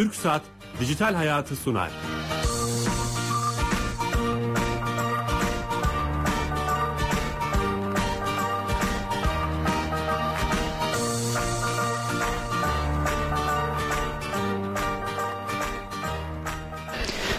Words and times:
Türk 0.00 0.14
Saat 0.14 0.42
Dijital 0.80 1.14
Hayatı 1.14 1.56
sunar. 1.56 1.90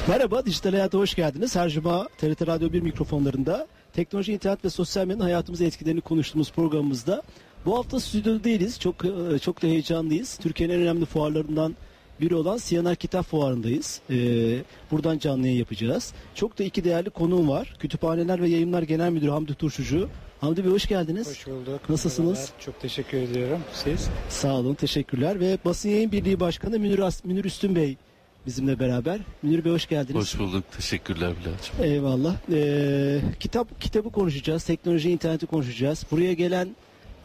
Merhaba, 0.07 0.45
Dijital 0.45 0.71
Hayat'a 0.71 0.97
hoş 0.97 1.15
geldiniz. 1.15 1.55
Her 1.55 1.69
cuma 1.69 2.07
TRT 2.17 2.47
Radyo 2.47 2.73
1 2.73 2.81
mikrofonlarında 2.81 3.67
teknoloji, 3.93 4.33
internet 4.33 4.65
ve 4.65 4.69
sosyal 4.69 5.05
medyanın 5.05 5.23
hayatımıza 5.23 5.65
etkilerini 5.65 6.01
konuştuğumuz 6.01 6.51
programımızda 6.51 7.21
bu 7.65 7.77
hafta 7.77 7.99
stüdyoda 7.99 8.43
değiliz. 8.43 8.79
Çok 8.79 9.05
e, 9.05 9.39
çok 9.39 9.61
da 9.61 9.67
heyecanlıyız. 9.67 10.37
Türkiye'nin 10.37 10.73
en 10.73 10.81
önemli 10.81 11.05
fuarlarından 11.05 11.75
biri 12.21 12.35
olan 12.35 12.57
Siyanar 12.57 12.95
Kitap 12.95 13.25
Fuarı'ndayız. 13.25 14.01
Ee, 14.09 14.15
buradan 14.91 15.17
canlı 15.19 15.47
yayın 15.47 15.59
yapacağız. 15.59 16.13
Çok 16.35 16.59
da 16.59 16.63
iki 16.63 16.83
değerli 16.83 17.09
konuğum 17.09 17.49
var. 17.49 17.73
Kütüphaneler 17.79 18.41
ve 18.41 18.49
Yayınlar 18.49 18.83
Genel 18.83 19.09
Müdürü 19.11 19.29
Hamdi 19.31 19.53
Turşucu. 19.55 20.09
Hamdi 20.41 20.63
Bey 20.65 20.71
hoş 20.71 20.87
geldiniz. 20.87 21.29
Hoş 21.29 21.47
bulduk. 21.47 21.89
Nasılsınız? 21.89 22.37
Merhabalar. 22.37 22.59
Çok 22.65 22.79
teşekkür 22.81 23.17
ediyorum. 23.17 23.59
Siz? 23.73 24.09
Sağ 24.29 24.53
olun, 24.53 24.73
teşekkürler. 24.73 25.39
Ve 25.39 25.57
Basın 25.65 25.89
Yayın 25.89 26.11
Birliği 26.11 26.39
Başkanı 26.39 26.79
Münir, 26.79 26.99
As- 26.99 27.25
Münir 27.25 27.45
Üstün 27.45 27.75
Bey 27.75 27.97
bizimle 28.45 28.79
beraber. 28.79 29.19
Münir 29.43 29.65
Bey 29.65 29.71
hoş 29.71 29.87
geldiniz. 29.89 30.21
Hoş 30.21 30.39
bulduk. 30.39 30.63
Teşekkürler 30.77 31.29
Bilal'cim. 31.31 31.93
Eyvallah. 31.93 32.35
Ee, 32.51 33.21
kitap 33.39 33.81
kitabı 33.81 34.09
konuşacağız, 34.11 34.63
teknoloji, 34.63 35.11
interneti 35.11 35.45
konuşacağız. 35.45 36.05
Buraya 36.11 36.33
gelen 36.33 36.75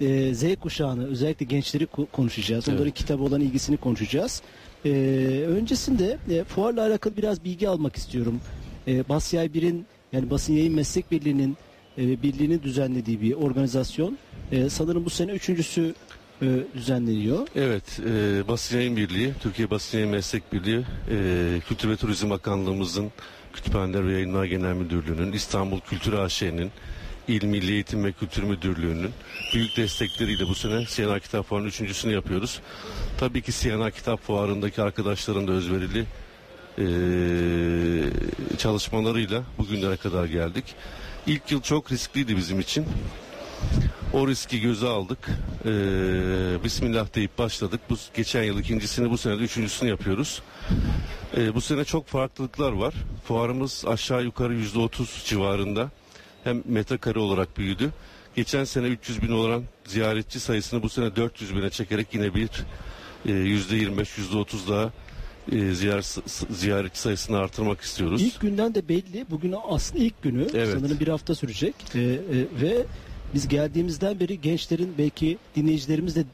e, 0.01 0.35
Z 0.35 0.45
kuşağını, 0.61 1.07
özellikle 1.09 1.47
gençleri 1.47 1.85
ko- 1.85 2.07
konuşacağız. 2.13 2.69
Onların 2.69 2.85
Evet. 2.85 2.95
kitaba 2.95 3.23
olan 3.23 3.41
ilgisini 3.41 3.77
konuşacağız. 3.77 4.43
Ee, 4.85 5.45
öncesinde 5.49 6.19
e, 6.31 6.45
fuarla 6.45 6.87
alakalı 6.87 7.17
biraz 7.17 7.45
bilgi 7.45 7.69
almak 7.69 7.97
istiyorum. 7.97 8.41
E, 8.89 9.09
Basyay 9.09 9.47
1'in 9.47 9.87
yani 10.13 10.31
Basın 10.31 10.53
Yayın 10.53 10.75
Meslek 10.75 11.11
Birliği'nin 11.11 11.57
e, 11.99 12.23
birliğinin 12.23 12.63
düzenlediği 12.63 13.21
bir 13.21 13.33
organizasyon. 13.33 14.19
E, 14.53 14.69
sanırım 14.69 15.05
bu 15.05 15.11
sene 15.11 15.33
üçüncüsü 15.33 15.95
e, 16.43 16.47
düzenleniyor. 16.75 17.49
Evet, 17.57 18.01
e, 18.07 18.49
Basın 18.49 18.77
Yayın 18.77 18.97
Birliği, 18.97 19.33
Türkiye 19.41 19.71
Basın 19.71 19.99
Yayın 19.99 20.13
Meslek 20.13 20.53
Birliği, 20.53 20.85
e, 21.11 21.61
Kültür 21.69 21.89
ve 21.89 21.97
Turizm 21.97 22.31
Bakanlığımızın 22.31 23.11
Kütüphaneler 23.53 24.07
ve 24.07 24.13
Yayınlar 24.13 24.45
Genel 24.45 24.75
Müdürlüğü'nün, 24.75 25.33
İstanbul 25.33 25.81
Kültür 25.81 26.13
AŞ'nin, 26.13 26.71
İl 27.29 27.45
Milli 27.45 27.73
Eğitim 27.73 28.05
ve 28.05 28.13
Kültür 28.13 28.43
Müdürlüğü'nün 28.43 29.11
büyük 29.55 29.77
destekleriyle 29.77 30.49
bu 30.49 30.55
sene 30.55 30.87
Siyanar 30.87 31.21
Kitap 31.21 31.49
Fuarı'nın 31.49 31.69
üçüncüsünü 31.69 32.13
yapıyoruz. 32.13 32.61
Tabii 33.19 33.43
ki 33.43 33.53
Siyanar 33.53 33.91
Kitap 33.91 34.23
Fuarı'ndaki 34.23 34.83
arkadaşların 34.83 35.49
da 35.49 35.53
özverili 35.53 36.05
e, 36.79 36.87
çalışmalarıyla 38.59 39.43
bugünlere 39.59 39.97
kadar 39.97 40.25
geldik. 40.25 40.65
İlk 41.27 41.53
yıl 41.53 41.63
çok 41.63 41.93
riskliydi 41.93 42.37
bizim 42.37 42.61
için. 42.61 42.87
O 44.13 44.29
riski 44.29 44.61
göze 44.61 44.87
aldık. 44.87 45.19
Ee, 45.65 46.65
Bismillah 46.65 47.15
deyip 47.15 47.39
başladık. 47.39 47.81
Bu 47.91 47.97
geçen 48.15 48.43
yıl 48.43 48.59
ikincisini, 48.59 49.11
bu 49.11 49.19
sene 49.19 49.39
de 49.39 49.43
üçüncüsünü 49.43 49.89
yapıyoruz. 49.89 50.43
Ee, 51.37 51.55
bu 51.55 51.61
sene 51.61 51.85
çok 51.85 52.07
farklılıklar 52.07 52.73
var. 52.73 52.95
Fuarımız 53.29 53.85
aşağı 53.87 54.25
yukarı 54.25 54.55
yüzde 54.55 54.79
otuz 54.79 55.23
civarında. 55.27 55.91
Hem 56.47 56.63
metrekare 56.65 57.19
olarak 57.19 57.59
büyüdü. 57.59 57.91
Geçen 58.37 58.65
sene 58.65 58.87
300 58.87 59.23
bin 59.23 59.33
olan 59.33 59.63
ziyaretçi 59.85 60.41
sayısını 60.41 60.83
bu 60.83 60.89
sene 60.89 61.17
400 61.17 61.57
bine 61.57 61.71
çekerek 61.71 62.15
yine 62.15 62.35
bir 62.35 62.51
e, 63.27 63.33
yüzde 63.33 63.77
25, 63.77 64.19
yüzde 64.19 64.37
30 64.37 64.69
daha 64.69 64.93
e, 65.53 65.75
ziyaret, 65.75 66.19
ziyaretçi 66.51 67.01
sayısını 67.01 67.39
artırmak 67.39 67.81
istiyoruz. 67.81 68.23
İlk 68.23 68.41
günden 68.41 68.75
de 68.75 68.89
belli. 68.89 69.27
Bugün 69.31 69.55
aslında 69.69 70.05
ilk 70.05 70.23
günü. 70.23 70.47
Evet. 70.55 70.79
Sanırım 70.79 71.01
bir 71.01 71.09
hafta 71.09 71.35
sürecek. 71.35 71.75
Ee, 71.95 72.01
e, 72.01 72.19
ve 72.63 72.87
biz 73.35 73.49
geldiğimizden 73.49 74.21
beri 74.21 74.41
gençlerin 74.41 74.95
belki 74.99 75.39
dinleyicilerimiz 75.57 76.17
de 76.17 76.25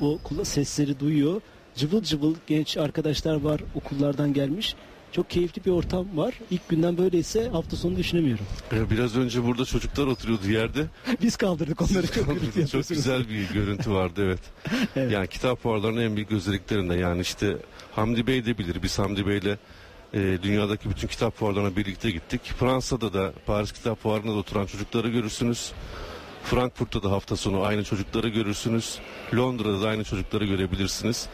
o 0.00 0.18
sesleri 0.44 1.00
duyuyor. 1.00 1.40
Cıvıl 1.76 2.02
cıvıl 2.02 2.34
genç 2.46 2.76
arkadaşlar 2.76 3.40
var 3.40 3.60
okullardan 3.74 4.32
gelmiş. 4.32 4.74
Çok 5.12 5.30
keyifli 5.30 5.64
bir 5.64 5.70
ortam 5.70 6.06
var. 6.14 6.34
İlk 6.50 6.68
günden 6.68 6.98
böyleyse 6.98 7.48
hafta 7.48 7.76
sonu 7.76 7.96
düşünemiyorum. 7.96 8.44
Ee, 8.72 8.90
Biraz 8.90 9.16
önce 9.16 9.44
burada 9.44 9.64
çocuklar 9.64 10.06
oturuyordu 10.06 10.50
yerde. 10.50 10.86
Biz 11.22 11.36
kaldırdık 11.36 11.82
onları 11.82 12.06
çok 12.06 12.70
çok 12.70 12.88
güzel 12.88 13.28
bir 13.28 13.48
görüntü 13.54 13.90
vardı 13.90 14.22
evet. 14.24 14.40
Evet. 14.96 15.12
Yani 15.12 15.28
kitap 15.28 15.62
fuarlarının 15.62 16.00
en 16.00 16.16
büyük 16.16 16.32
özelliklerinden 16.32 16.96
yani 16.96 17.20
işte 17.20 17.56
Hamdi 17.92 18.26
Bey 18.26 18.46
de 18.46 18.58
bilir. 18.58 18.82
Biz 18.82 18.98
Hamdi 18.98 19.26
Bey'le 19.26 19.56
e, 20.14 20.38
dünyadaki 20.42 20.90
bütün 20.90 21.08
kitap 21.08 21.36
fuarlarına 21.36 21.76
birlikte 21.76 22.10
gittik. 22.10 22.40
Fransa'da 22.58 23.12
da 23.12 23.32
Paris 23.46 23.72
Kitap 23.72 24.02
Fuarı'nda 24.02 24.32
da 24.32 24.36
oturan 24.36 24.66
çocukları 24.66 25.08
görürsünüz. 25.08 25.72
Frankfurt'ta 26.44 27.02
da 27.02 27.10
hafta 27.10 27.36
sonu 27.36 27.62
aynı 27.62 27.84
çocukları 27.84 28.28
görürsünüz. 28.28 28.98
Londra'da 29.34 29.82
da 29.82 29.88
aynı 29.88 30.04
çocukları 30.04 30.44
görebilirsiniz. 30.44 31.28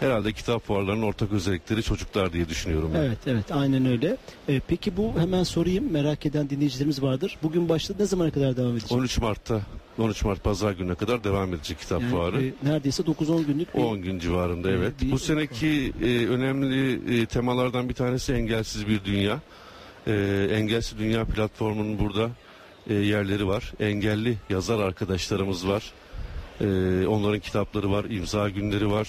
Herhalde 0.00 0.32
kitap 0.32 0.66
fuarlarının 0.66 1.02
ortak 1.02 1.32
özellikleri 1.32 1.82
çocuklar 1.82 2.32
diye 2.32 2.48
düşünüyorum 2.48 2.90
ben. 2.94 2.98
Evet 3.02 3.18
evet 3.26 3.52
aynen 3.52 3.86
öyle. 3.86 4.16
Ee, 4.48 4.60
peki 4.68 4.96
bu 4.96 5.12
hemen 5.20 5.42
sorayım 5.42 5.92
merak 5.92 6.26
eden 6.26 6.50
dinleyicilerimiz 6.50 7.02
vardır. 7.02 7.36
Bugün 7.42 7.68
başladı 7.68 8.02
ne 8.02 8.06
zamana 8.06 8.30
kadar 8.30 8.56
devam 8.56 8.72
edecek? 8.72 8.92
13 8.92 9.18
Mart'ta 9.18 9.60
13 9.98 10.24
Mart 10.24 10.44
pazar 10.44 10.72
gününe 10.72 10.94
kadar 10.94 11.24
devam 11.24 11.54
edecek 11.54 11.78
kitap 11.78 12.00
Yani, 12.02 12.10
fuarı. 12.10 12.44
e, 12.44 12.52
neredeyse 12.62 13.02
9-10 13.02 13.46
günlük 13.46 13.74
bir 13.74 13.80
10 13.80 14.02
gün 14.02 14.18
civarında 14.18 14.70
evet. 14.70 14.92
bir- 15.02 15.10
Bu 15.12 15.18
seneki 15.18 15.92
e, 16.02 16.26
önemli 16.26 17.00
e, 17.22 17.26
temalardan 17.26 17.88
bir 17.88 17.94
tanesi 17.94 18.32
engelsiz 18.32 18.88
bir 18.88 19.04
dünya. 19.04 19.40
E, 20.06 20.12
engelsiz 20.52 20.98
dünya 20.98 21.24
platformunun 21.24 21.98
burada 21.98 22.30
e, 22.90 22.94
yerleri 22.94 23.46
var. 23.46 23.72
Engelli 23.80 24.36
yazar 24.50 24.78
arkadaşlarımız 24.78 25.68
var. 25.68 25.92
E, 26.60 26.64
onların 27.06 27.40
kitapları 27.40 27.90
var, 27.90 28.04
imza 28.04 28.48
günleri 28.48 28.90
var. 28.90 29.08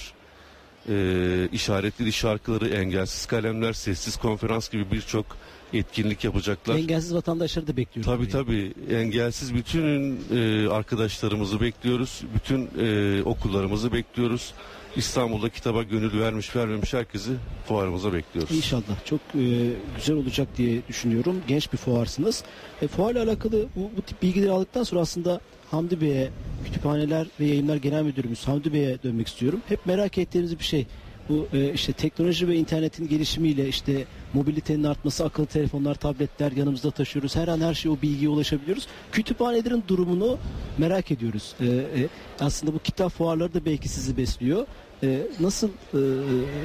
E, 0.90 1.50
işaretli 1.52 2.06
dil 2.06 2.12
şarkıları, 2.12 2.70
engelsiz 2.70 3.26
kalemler, 3.26 3.74
sessiz 3.74 4.18
konferans 4.18 4.70
gibi 4.70 4.92
birçok 4.92 5.26
etkinlik 5.74 6.24
yapacaklar. 6.24 6.76
engelsiz 6.76 7.14
vatandaşları 7.14 7.68
da 7.68 7.78
bekliyoruz. 7.78 8.12
Tabii 8.12 8.24
buraya. 8.24 8.32
tabii 8.32 8.74
engelsiz 8.96 9.54
bütün 9.56 10.20
e, 10.36 10.70
arkadaşlarımızı 10.70 11.62
bekliyoruz. 11.62 12.22
Bütün 12.36 12.70
e, 12.80 13.24
okullarımızı 13.24 13.94
bekliyoruz. 13.94 14.54
İstanbul'da 15.00 15.50
kitaba 15.50 15.84
gönül 15.84 16.20
vermiş 16.20 16.56
vermemiş 16.56 16.94
herkesi 16.94 17.32
fuarımıza 17.68 18.14
bekliyoruz. 18.14 18.56
İnşallah 18.56 19.06
çok 19.06 19.20
e, 19.20 19.74
güzel 19.96 20.16
olacak 20.16 20.48
diye 20.58 20.88
düşünüyorum. 20.88 21.42
Genç 21.48 21.74
bir 21.74 21.78
fuarsınız. 21.78 22.44
E, 22.82 22.88
fuarla 22.88 23.24
alakalı 23.24 23.68
bu, 23.76 23.92
bu 23.98 24.02
tip 24.02 24.22
bilgileri 24.22 24.52
aldıktan 24.52 24.84
sonra 24.84 25.02
aslında 25.02 25.42
Hamdi 25.72 26.02
Bey'e, 26.02 26.30
Kütüphaneler 26.66 27.28
ve 27.40 27.46
Yayınlar 27.46 27.76
Genel 27.76 28.04
Müdürümüz 28.04 28.48
Hamdi 28.48 28.74
Bey'e 28.74 29.04
dönmek 29.04 29.28
istiyorum. 29.28 29.62
Hep 29.68 29.86
merak 29.86 30.18
ettiğimiz 30.18 30.60
bir 30.60 30.64
şey. 30.64 30.88
Bu 31.30 31.48
e, 31.54 31.74
işte 31.74 31.94
teknoloji 31.94 32.48
ve 32.48 32.56
internetin 32.56 33.08
gelişimiyle 33.08 33.68
işte 33.68 34.06
mobilitenin 34.34 34.84
artması, 34.84 35.26
akıllı 35.26 35.46
telefonlar, 35.46 35.96
tabletler 35.96 36.52
yanımızda 36.52 36.92
taşıyoruz. 36.92 37.36
Her 37.36 37.48
an 37.48 37.62
her 37.62 37.74
şey 37.74 37.92
o 37.92 37.98
bilgiye 38.02 38.30
ulaşabiliyoruz. 38.30 38.88
Kütüphanelerin 39.12 39.84
durumunu 39.88 40.38
merak 40.78 41.12
ediyoruz. 41.12 41.56
E, 41.62 41.66
e, 41.66 42.08
aslında 42.40 42.74
bu 42.74 42.80
kitap 42.80 43.12
fuarları 43.12 43.54
da 43.54 43.66
belki 43.66 43.90
sizi 43.90 44.18
besliyor. 44.18 44.66
E, 45.04 45.22
nasıl 45.40 45.70
e, 45.70 46.02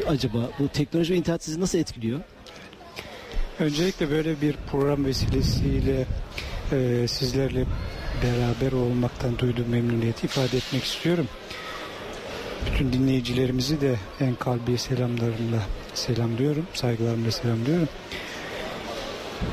acaba 0.09 0.51
bu 0.59 0.69
teknoloji 0.69 1.13
ve 1.13 1.17
internet 1.17 1.45
sizi 1.45 1.61
nasıl 1.61 1.79
etkiliyor? 1.79 2.21
Öncelikle 3.59 4.11
böyle 4.11 4.41
bir 4.41 4.57
program 4.71 5.05
vesilesiyle 5.05 6.07
e, 6.73 7.09
sizlerle 7.09 7.65
beraber 8.23 8.73
olmaktan 8.73 9.39
duyduğum 9.39 9.69
memnuniyeti 9.69 10.27
ifade 10.27 10.57
etmek 10.57 10.85
istiyorum. 10.85 11.29
Bütün 12.67 12.93
dinleyicilerimizi 12.93 13.81
de 13.81 13.97
en 14.21 14.35
kalbi 14.35 14.79
selamlarımla 14.79 15.63
selamlıyorum, 15.95 16.67
saygılarımla 16.75 17.31
selamlıyorum. 17.31 17.89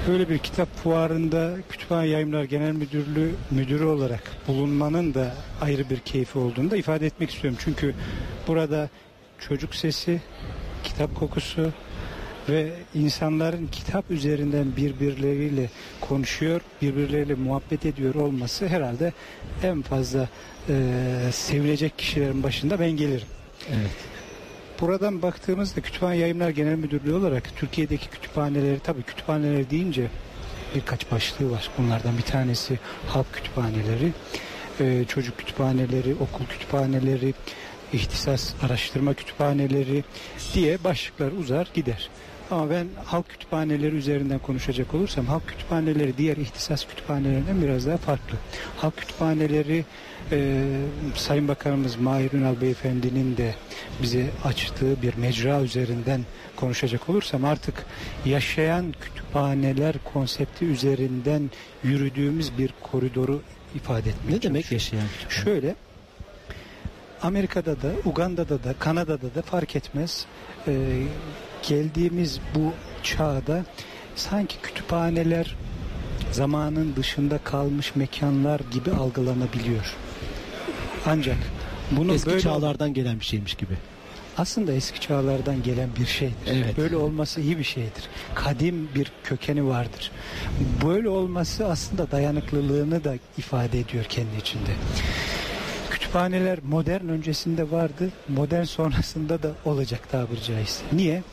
Böyle 0.08 0.30
bir 0.30 0.38
kitap 0.38 0.76
fuarında 0.78 1.58
Kütüphane 1.70 2.08
Yayınlar 2.08 2.44
Genel 2.44 2.72
Müdürlüğü 2.72 3.32
müdürü 3.52 3.86
olarak 3.86 4.24
bulunmanın 4.48 5.14
da 5.14 5.34
ayrı 5.62 5.90
bir 5.90 6.00
keyfi 6.00 6.40
olduğunu 6.40 6.72
da 6.72 6.78
ifade 6.78 7.06
etmek 7.06 7.30
istiyorum. 7.30 7.60
Çünkü 7.64 7.94
burada 8.48 8.90
çocuk 9.40 9.76
sesi, 9.76 10.22
kitap 10.84 11.16
kokusu 11.16 11.72
ve 12.50 12.72
insanların 12.94 13.68
kitap 13.68 14.12
üzerinden 14.12 14.76
birbirleriyle 14.78 15.70
konuşuyor, 16.02 16.62
birbirleriyle 16.82 17.36
muhabbet 17.36 17.86
ediyor 17.86 18.16
olması 18.16 18.68
herhalde 18.68 19.14
en 19.64 19.82
fazla 19.82 20.30
eee, 20.70 20.76
sevilecek 21.32 21.98
kişilerin 21.98 22.44
başında 22.44 22.80
ben 22.80 22.92
gelirim. 22.92 23.28
Evet. 23.70 23.92
Buradan 24.82 25.22
baktığımızda 25.22 25.82
Kütüphane 25.82 26.18
Yayınlar 26.18 26.50
Genel 26.50 26.76
Müdürlüğü 26.76 27.14
olarak 27.14 27.44
Türkiye'deki 27.56 28.10
kütüphaneleri 28.10 28.80
tabii 28.80 29.04
kütüphaneler 29.04 29.70
deyince 29.70 30.08
birkaç 30.76 31.12
başlığı 31.12 31.52
var. 31.52 31.70
Bunlardan 31.78 32.18
bir 32.18 32.24
tanesi 32.24 32.80
halk 33.08 33.34
kütüphaneleri, 33.34 34.14
e, 34.80 35.06
çocuk 35.08 35.38
kütüphaneleri, 35.38 36.16
okul 36.16 36.46
kütüphaneleri, 36.46 37.34
ihtisas 37.94 38.54
araştırma 38.62 39.14
kütüphaneleri 39.14 40.04
diye 40.54 40.84
başlıklar 40.84 41.32
uzar 41.32 41.68
gider. 41.74 42.10
Ama 42.52 42.70
ben 42.70 42.88
halk 43.06 43.30
kütüphaneleri 43.30 43.96
üzerinden 43.96 44.40
konuşacak 44.40 44.94
olursam 44.94 45.26
halk 45.26 45.48
kütüphaneleri 45.48 46.18
diğer 46.18 46.38
ihtisas 46.38 46.86
kütüphanelerinden 46.88 47.62
biraz 47.62 47.88
daha 47.88 47.98
farklı. 47.98 48.38
Halk 48.78 48.98
kütüphaneleri 48.98 49.86
e, 50.32 50.64
Sayın 51.16 51.48
Bakanımız 51.48 51.96
Mahir 51.96 52.34
Ünal 52.34 52.62
Beyefendi'nin 52.62 53.38
de 53.38 53.56
bize 54.02 54.30
açtığı 54.44 55.02
bir 55.02 55.16
mecra 55.16 55.62
üzerinden 55.62 56.22
konuşacak 56.56 57.10
olursam 57.10 57.46
artık 57.46 57.86
yaşayan 58.26 58.94
kütüphaneler 59.02 59.96
konsepti 60.14 60.66
üzerinden 60.66 61.52
yürüdüğümüz 61.84 62.58
bir 62.58 62.74
koridoru 62.82 63.42
ifade 63.76 64.10
etmeye 64.10 64.38
Ne 64.38 64.42
demek 64.42 64.72
yaşayan 64.72 65.08
kütüphane? 65.20 65.44
Şöyle 65.44 65.76
Amerika'da 67.24 67.82
da, 67.82 67.92
Uganda'da 68.06 68.64
da, 68.64 68.74
Kanada'da 68.80 69.36
da 69.36 69.42
fark 69.42 69.76
etmez. 69.76 70.26
Ee, 70.68 71.04
geldiğimiz 71.70 72.40
bu 72.56 72.74
çağda 73.04 73.66
sanki 74.16 74.58
kütüphaneler 74.62 75.56
zamanın 76.32 76.96
dışında 76.96 77.38
kalmış 77.38 77.96
mekanlar 77.96 78.62
gibi 78.72 78.92
algılanabiliyor. 78.92 79.96
Ancak 81.06 81.38
bunun 81.92 82.14
Eski 82.14 82.30
böyle 82.30 82.42
çağlardan 82.42 82.94
gelen 82.94 83.20
bir 83.20 83.26
şeymiş 83.26 83.54
gibi. 83.54 83.74
aslında 84.38 84.72
eski 84.74 85.02
çağlardan 85.02 85.64
gelen 85.64 85.90
bir 86.00 86.06
şeydir. 86.06 86.36
Evet. 86.48 86.78
Böyle 86.78 86.98
olması 86.98 87.42
iyi 87.42 87.58
bir 87.58 87.64
şeydir. 87.64 88.04
Kadim 88.36 88.90
bir 88.96 89.12
kökeni 89.24 89.68
vardır. 89.68 90.12
Böyle 90.86 91.10
olması 91.10 91.66
aslında 91.68 92.12
dayanıklılığını 92.12 93.04
da 93.04 93.16
ifade 93.38 93.80
ediyor 93.80 94.04
kendi 94.10 94.38
içinde. 94.40 94.72
Kütüphaneler 96.12 96.60
modern 96.70 97.08
öncesinde 97.08 97.72
vardı, 97.72 98.12
modern 98.28 98.64
sonrasında 98.64 99.44
da 99.44 99.52
olacak 99.66 100.10
tabiri 100.12 100.44
caizse. 100.44 100.84
Niye? 100.94 101.24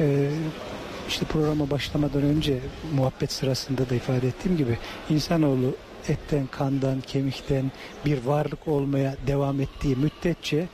Ee, 0.00 0.30
işte 1.08 1.24
programa 1.26 1.70
başlamadan 1.70 2.22
önce 2.22 2.58
muhabbet 2.94 3.32
sırasında 3.32 3.90
da 3.90 3.94
ifade 3.94 4.28
ettiğim 4.28 4.56
gibi 4.56 4.78
insanoğlu 5.10 5.76
etten, 6.08 6.46
kandan, 6.46 7.00
kemikten 7.00 7.72
bir 8.04 8.24
varlık 8.24 8.68
olmaya 8.68 9.16
devam 9.26 9.60
ettiği 9.60 9.96
müddetçe 9.96 10.66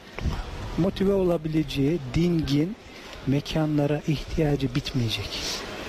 motive 0.79 1.13
olabileceği 1.13 1.99
dingin 2.15 2.77
mekanlara 3.27 4.01
ihtiyacı 4.09 4.75
bitmeyecek. 4.75 5.39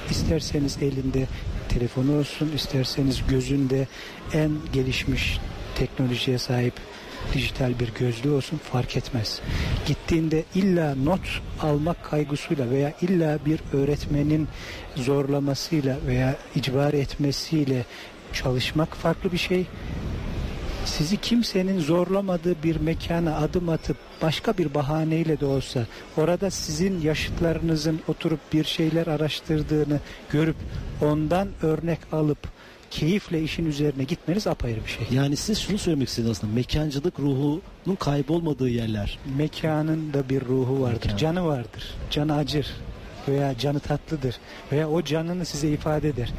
İsterseniz 0.09 0.77
elinde 0.81 1.27
telefonu 1.69 2.19
olsun, 2.19 2.51
isterseniz 2.55 3.27
gözünde 3.27 3.87
en 4.33 4.51
gelişmiş 4.73 5.39
teknolojiye 5.75 6.37
sahip 6.37 6.73
dijital 7.33 7.79
bir 7.79 7.93
gözlüğü 7.99 8.31
olsun 8.31 8.57
fark 8.57 8.97
etmez. 8.97 9.41
Gittiğinde 9.85 10.43
illa 10.55 10.95
not 10.95 11.41
almak 11.61 12.03
kaygısıyla 12.03 12.69
veya 12.69 12.93
illa 13.01 13.39
bir 13.45 13.59
öğretmenin 13.73 14.47
zorlamasıyla 14.95 15.97
veya 16.07 16.35
icbar 16.55 16.93
etmesiyle 16.93 17.85
çalışmak 18.33 18.95
farklı 18.95 19.31
bir 19.31 19.37
şey 19.37 19.65
sizi 20.85 21.17
kimsenin 21.17 21.79
zorlamadığı 21.79 22.63
bir 22.63 22.75
mekana 22.75 23.37
adım 23.37 23.69
atıp 23.69 23.97
başka 24.21 24.57
bir 24.57 24.73
bahaneyle 24.73 25.39
de 25.39 25.45
olsa 25.45 25.85
orada 26.17 26.51
sizin 26.51 27.01
yaşıtlarınızın 27.01 27.99
oturup 28.07 28.39
bir 28.53 28.63
şeyler 28.63 29.07
araştırdığını 29.07 29.99
görüp 30.31 30.55
ondan 31.01 31.47
örnek 31.61 31.99
alıp 32.11 32.54
keyifle 32.91 33.43
işin 33.43 33.65
üzerine 33.65 34.03
gitmeniz 34.03 34.47
apayrı 34.47 34.83
bir 34.85 34.89
şey. 34.89 35.07
Yani 35.11 35.35
siz 35.35 35.59
şunu 35.59 35.77
söylemek 35.77 36.07
istediniz 36.07 36.31
aslında. 36.31 36.53
Mekancılık 36.53 37.19
ruhunun 37.19 37.95
kaybolmadığı 37.99 38.69
yerler. 38.69 39.19
Mekanın 39.37 40.13
da 40.13 40.29
bir 40.29 40.41
ruhu 40.41 40.81
vardır, 40.81 41.05
Mekan. 41.05 41.17
canı 41.17 41.45
vardır. 41.45 41.93
Canı 42.11 42.35
acır 42.35 42.67
veya 43.27 43.57
canı 43.57 43.79
tatlıdır 43.79 44.35
veya 44.71 44.89
o 44.89 45.03
canını 45.03 45.45
size 45.45 45.69
ifade 45.69 46.09
eder. 46.09 46.33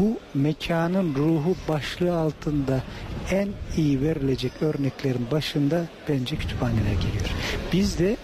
Bu 0.00 0.18
mekanın 0.34 1.14
ruhu 1.14 1.56
başlığı 1.68 2.16
altında 2.16 2.82
en 3.30 3.48
iyi 3.76 4.00
verilecek 4.02 4.52
örneklerin 4.60 5.26
başında 5.30 5.86
bence 6.08 6.36
kütüphaneler 6.36 6.92
geliyor. 6.92 7.30
Biz 7.72 7.98
de 7.98 8.16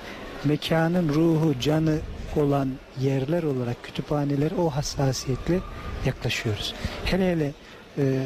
mekanın 0.45 1.09
ruhu, 1.09 1.61
canı 1.61 1.99
olan 2.39 2.69
yerler 3.01 3.43
olarak 3.43 3.85
kütüphanelere 3.85 4.55
o 4.55 4.71
hassasiyetle 4.71 5.61
yaklaşıyoruz. 6.07 6.75
Hele 7.05 7.33
hele 7.33 7.53
e, 7.99 8.25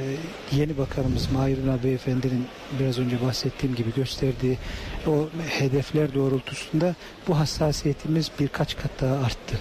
yeni 0.52 0.78
bakanımız 0.78 1.32
Mahir 1.32 1.58
Ünal 1.58 1.82
Beyefendi'nin 1.82 2.46
biraz 2.80 2.98
önce 2.98 3.22
bahsettiğim 3.22 3.74
gibi 3.74 3.94
gösterdiği 3.94 4.58
o 5.06 5.28
hedefler 5.48 6.14
doğrultusunda 6.14 6.94
bu 7.28 7.38
hassasiyetimiz 7.38 8.30
birkaç 8.40 8.76
kat 8.76 8.90
daha 9.00 9.14
arttı. 9.14 9.58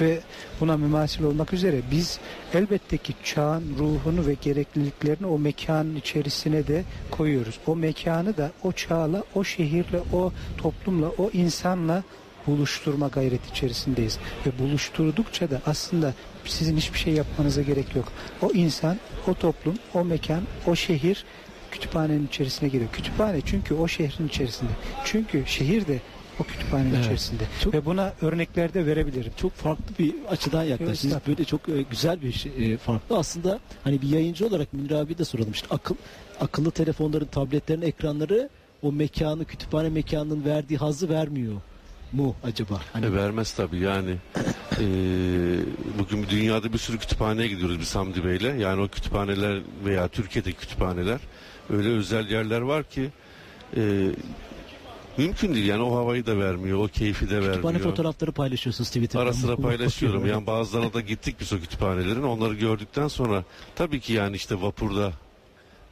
Ve 0.00 0.20
buna 0.60 0.76
mümasil 0.76 1.24
olmak 1.24 1.52
üzere 1.52 1.80
biz 1.90 2.18
elbette 2.54 2.96
ki 2.96 3.14
çağın 3.24 3.64
ruhunu 3.78 4.26
ve 4.26 4.36
gerekliliklerini 4.42 5.26
o 5.26 5.38
mekanın 5.38 5.96
içerisine 5.96 6.66
de 6.66 6.84
koyuyoruz. 7.10 7.58
O 7.66 7.76
mekanı 7.76 8.36
da 8.36 8.50
o 8.62 8.72
çağla, 8.72 9.24
o 9.34 9.44
şehirle, 9.44 10.00
o 10.12 10.32
toplumla, 10.56 11.08
o 11.08 11.30
insanla 11.32 12.02
buluşturma 12.48 13.08
gayreti 13.08 13.50
içerisindeyiz. 13.50 14.18
Ve 14.46 14.58
buluşturdukça 14.58 15.50
da 15.50 15.60
aslında 15.66 16.14
sizin 16.44 16.76
hiçbir 16.76 16.98
şey 16.98 17.12
yapmanıza 17.14 17.62
gerek 17.62 17.96
yok. 17.96 18.12
O 18.42 18.50
insan, 18.54 18.96
o 19.26 19.34
toplum, 19.34 19.74
o 19.94 20.04
mekan, 20.04 20.42
o 20.66 20.74
şehir 20.74 21.24
kütüphanenin 21.70 22.26
içerisine 22.26 22.68
giriyor. 22.68 22.90
Kütüphane 22.92 23.40
çünkü 23.46 23.74
o 23.74 23.88
şehrin 23.88 24.28
içerisinde. 24.28 24.70
Çünkü 25.04 25.42
şehir 25.46 25.86
de 25.86 26.00
o 26.40 26.42
kütüphanenin 26.44 26.94
Evet. 26.94 27.04
içerisinde. 27.04 27.42
Çok- 27.64 27.74
Ve 27.74 27.84
buna 27.84 28.12
örnekler 28.22 28.74
de 28.74 28.86
verebilirim. 28.86 29.32
Çok 29.36 29.52
farklı 29.54 29.84
bir 29.98 30.14
açıdan 30.30 30.62
yaklaştınız. 30.62 31.04
Estağfurullah. 31.04 31.26
Böyle 31.38 31.44
çok 31.44 31.68
e, 31.68 31.82
güzel 31.90 32.22
bir 32.22 32.32
şey, 32.32 32.72
e, 32.72 32.76
farklı. 32.76 33.18
Aslında 33.18 33.60
hani 33.84 34.02
bir 34.02 34.08
yayıncı 34.08 34.46
olarak 34.46 34.72
Münir 34.72 34.90
abi 34.90 35.18
de 35.18 35.24
soralım. 35.24 35.52
İşte 35.52 35.66
akıl, 35.70 35.94
akıllı 36.40 36.70
telefonların, 36.70 37.26
tabletlerin 37.26 37.82
ekranları 37.82 38.48
o 38.82 38.92
mekanı, 38.92 39.44
kütüphane 39.44 39.88
mekanının 39.88 40.44
verdiği 40.44 40.76
hazzı 40.76 41.08
vermiyor 41.08 41.54
mu 42.12 42.34
acaba? 42.44 42.80
Hani 42.92 43.06
E, 43.06 43.12
vermez 43.12 43.52
tabii 43.52 43.78
yani. 43.78 44.16
e, 44.80 44.84
bugün 45.98 46.26
dünyada 46.30 46.72
bir 46.72 46.78
sürü 46.78 46.98
kütüphaneye 46.98 47.48
gidiyoruz 47.48 47.80
biz 47.80 47.94
Hamdi 47.96 48.24
Bey'le. 48.24 48.58
Yani 48.58 48.82
o 48.82 48.88
kütüphaneler 48.88 49.60
veya 49.84 50.08
Türkiye'deki 50.08 50.56
kütüphaneler 50.58 51.20
öyle 51.70 51.88
özel 51.88 52.30
yerler 52.30 52.60
var 52.60 52.84
ki 52.84 53.10
e, 53.76 54.10
mümkün 55.18 55.54
değil. 55.54 55.66
Yani 55.66 55.82
o 55.82 55.96
havayı 55.96 56.26
da 56.26 56.38
vermiyor, 56.38 56.78
o 56.84 56.88
keyfi 56.88 57.30
de 57.30 57.40
kütüphane 57.40 57.64
vermiyor. 57.64 57.80
fotoğrafları 57.80 58.32
paylaşıyorsunuz 58.32 58.88
Twitter'da. 58.90 59.22
Ara 59.22 59.32
sıra 59.32 59.56
paylaşıyorum. 59.56 60.26
Yani 60.26 60.46
bazılarına 60.46 60.92
da 60.94 61.00
gittik 61.00 61.36
biz 61.40 61.52
o 61.52 61.60
kütüphanelerin. 61.60 62.22
Onları 62.22 62.54
gördükten 62.54 63.08
sonra 63.08 63.44
tabii 63.76 64.00
ki 64.00 64.12
yani 64.12 64.36
işte 64.36 64.62
vapurda 64.62 65.12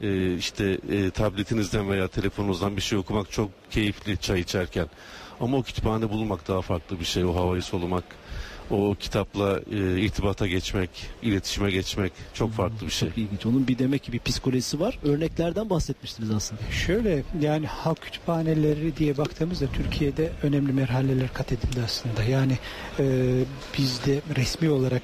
e, 0.01 0.35
işte 0.35 0.79
e, 0.91 1.11
tabletinizden 1.11 1.91
veya 1.91 2.09
telefonunuzdan 2.09 2.77
bir 2.77 2.83
şey 2.83 2.99
okumak 2.99 3.31
çok 3.33 3.51
keyifli 3.71 4.19
çay 4.19 4.41
içerken. 4.41 4.87
Ama 5.41 5.57
o 5.57 5.63
kütüphane 5.63 6.11
bulmak 6.11 6.49
daha 6.49 6.63
farklı 6.63 7.01
bir 7.01 7.05
şey. 7.05 7.25
O 7.25 7.35
havayı 7.35 7.63
solumak, 7.63 8.05
o 8.71 8.95
kitapla 9.01 9.61
e, 9.73 10.01
irtibata 10.01 10.47
geçmek, 10.47 10.91
iletişime 11.23 11.71
geçmek 11.71 12.13
çok 12.35 12.53
farklı 12.53 12.87
bir 12.87 12.93
şey. 12.93 13.09
Çok 13.09 13.19
ilginç. 13.19 13.47
Onun 13.47 13.69
bir 13.69 13.79
demek 13.79 14.03
ki 14.03 14.13
bir 14.13 14.19
psikolojisi 14.19 14.81
var. 14.81 14.99
Örneklerden 15.05 15.71
bahsetmiştiniz 15.71 16.31
aslında. 16.31 16.63
Şöyle 16.71 17.23
yani 17.41 17.67
halk 17.67 18.01
kütüphaneleri 18.03 18.97
diye 18.97 19.19
baktığımızda 19.19 19.67
Türkiye'de 19.67 20.33
önemli 20.43 20.73
merhaleler 20.73 21.33
kat 21.33 21.53
edildi 21.53 21.81
aslında. 21.85 22.23
Yani 22.23 22.59
e, 22.99 23.05
bizde 23.79 24.21
resmi 24.37 24.71
olarak 24.71 25.03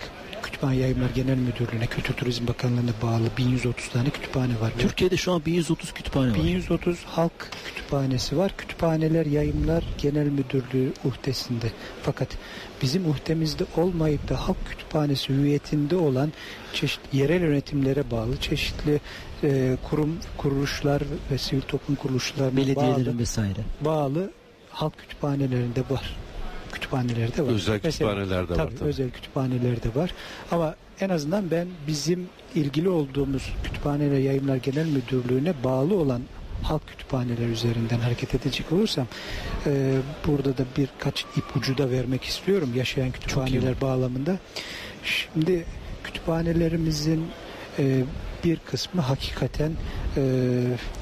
Kütüphane 0.52 0.76
Yayınlar 0.76 1.10
Genel 1.14 1.36
Müdürlüğü'ne, 1.38 1.86
Kültür 1.86 2.14
Turizm 2.14 2.46
Bakanlığı'na 2.46 2.90
bağlı 3.02 3.24
1130 3.38 3.88
tane 3.88 4.10
kütüphane 4.10 4.60
var. 4.60 4.72
Türkiye'de 4.78 5.16
şu 5.16 5.32
an 5.32 5.44
1130 5.44 5.92
kütüphane 5.92 6.30
var. 6.30 6.36
1130 6.36 7.04
halk 7.04 7.50
kütüphanesi 7.64 8.36
var. 8.36 8.56
Kütüphaneler 8.56 9.26
Yayınlar 9.26 9.84
Genel 9.98 10.26
Müdürlüğü 10.26 10.92
uhdesinde. 11.04 11.66
Fakat 12.02 12.28
bizim 12.82 13.10
uhdemizde 13.10 13.64
olmayıp 13.76 14.28
da 14.28 14.48
halk 14.48 14.56
kütüphanesi 14.70 15.28
hüviyetinde 15.28 15.96
olan 15.96 16.32
çeşitli 16.74 17.18
yerel 17.18 17.40
yönetimlere 17.42 18.10
bağlı 18.10 18.36
çeşitli 18.36 19.00
e, 19.44 19.76
kurum 19.90 20.18
kuruluşlar 20.36 21.02
ve 21.30 21.38
sivil 21.38 21.60
toplum 21.62 21.96
kuruluşlarına 21.96 22.56
Belediyelerin 22.56 23.06
bağlı, 23.06 23.18
vesaire. 23.18 23.60
bağlı 23.80 24.30
halk 24.70 24.98
kütüphanelerinde 24.98 25.80
var. 25.90 26.16
Kütüphanelerde 26.72 27.42
var. 27.42 27.52
Özel 27.52 27.80
kütüphaneler 27.80 28.48
de 28.48 28.52
var 28.52 28.56
Tabii, 28.56 28.76
tabii. 28.76 28.88
özel 28.88 29.10
kütüphaneler 29.10 29.82
de 29.82 29.94
var. 29.94 30.14
Ama 30.50 30.74
en 31.00 31.08
azından 31.08 31.50
ben 31.50 31.68
bizim 31.86 32.28
ilgili 32.54 32.88
olduğumuz 32.88 33.52
Kütüphaneler 33.64 34.18
Yayınlar 34.18 34.56
Genel 34.56 34.86
Müdürlüğü'ne 34.86 35.54
bağlı 35.64 35.94
olan 35.94 36.22
halk 36.62 36.86
kütüphaneler 36.86 37.48
üzerinden 37.48 37.98
hareket 37.98 38.34
edecek 38.34 38.72
olursam 38.72 39.06
e, 39.66 39.96
burada 40.26 40.58
da 40.58 40.64
birkaç 40.76 41.24
ipucu 41.36 41.78
da 41.78 41.90
vermek 41.90 42.24
istiyorum 42.24 42.70
yaşayan 42.76 43.10
kütüphaneler 43.10 43.80
bağlamında. 43.80 44.38
Şimdi 45.04 45.64
kütüphanelerimizin 46.04 47.26
e, 47.78 48.04
bir 48.44 48.56
kısmı 48.56 49.00
hakikaten 49.00 49.72
e, 50.16 50.22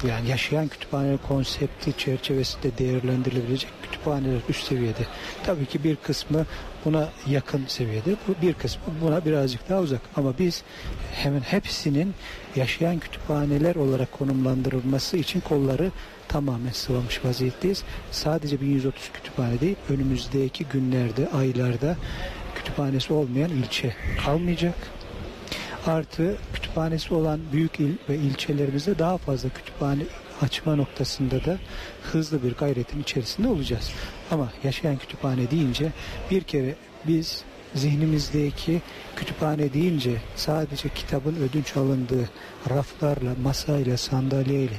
yani 0.07 0.29
yaşayan 0.29 0.67
kütüphane 0.67 1.17
konsepti 1.27 1.97
çerçevesinde 1.97 2.77
değerlendirilebilecek 2.77 3.69
kütüphaneler 4.01 4.41
üst 4.49 4.67
seviyede. 4.67 5.05
Tabii 5.43 5.65
ki 5.65 5.83
bir 5.83 5.95
kısmı 5.95 6.45
buna 6.85 7.09
yakın 7.27 7.65
seviyede, 7.67 8.15
bir 8.41 8.53
kısmı 8.53 8.83
buna 9.01 9.25
birazcık 9.25 9.69
daha 9.69 9.79
uzak. 9.79 10.01
Ama 10.15 10.33
biz 10.39 10.63
hemen 11.11 11.39
hepsinin 11.39 12.13
yaşayan 12.55 12.99
kütüphaneler 12.99 13.75
olarak 13.75 14.11
konumlandırılması 14.11 15.17
için 15.17 15.39
kolları 15.39 15.91
tamamen 16.27 16.71
sıvamış 16.71 17.25
vaziyetteyiz. 17.25 17.83
Sadece 18.11 18.61
1130 18.61 19.11
kütüphane 19.13 19.59
değil, 19.59 19.75
önümüzdeki 19.89 20.65
günlerde, 20.65 21.29
aylarda 21.29 21.95
kütüphanesi 22.55 23.13
olmayan 23.13 23.49
ilçe 23.49 23.95
kalmayacak. 24.25 24.75
Artı 25.85 26.37
kütüphanesi 26.53 27.13
olan 27.13 27.39
büyük 27.53 27.79
il 27.79 27.93
ve 28.09 28.15
ilçelerimizde 28.15 28.99
daha 28.99 29.17
fazla 29.17 29.49
kütüphane 29.49 30.03
açma 30.41 30.75
noktasında 30.75 31.45
da 31.45 31.57
hızlı 32.11 32.43
bir 32.43 32.53
gayretin 32.53 33.01
içerisinde 33.01 33.47
olacağız. 33.47 33.89
Ama 34.31 34.49
yaşayan 34.63 34.97
kütüphane 34.97 35.51
deyince 35.51 35.91
bir 36.31 36.41
kere 36.41 36.75
biz 37.07 37.43
zihnimizdeki 37.75 38.81
kütüphane 39.15 39.73
deyince 39.73 40.11
sadece 40.35 40.89
kitabın 40.89 41.35
ödünç 41.35 41.77
alındığı 41.77 42.29
raflarla, 42.69 43.35
masayla, 43.43 43.97
sandalyeyle 43.97 44.75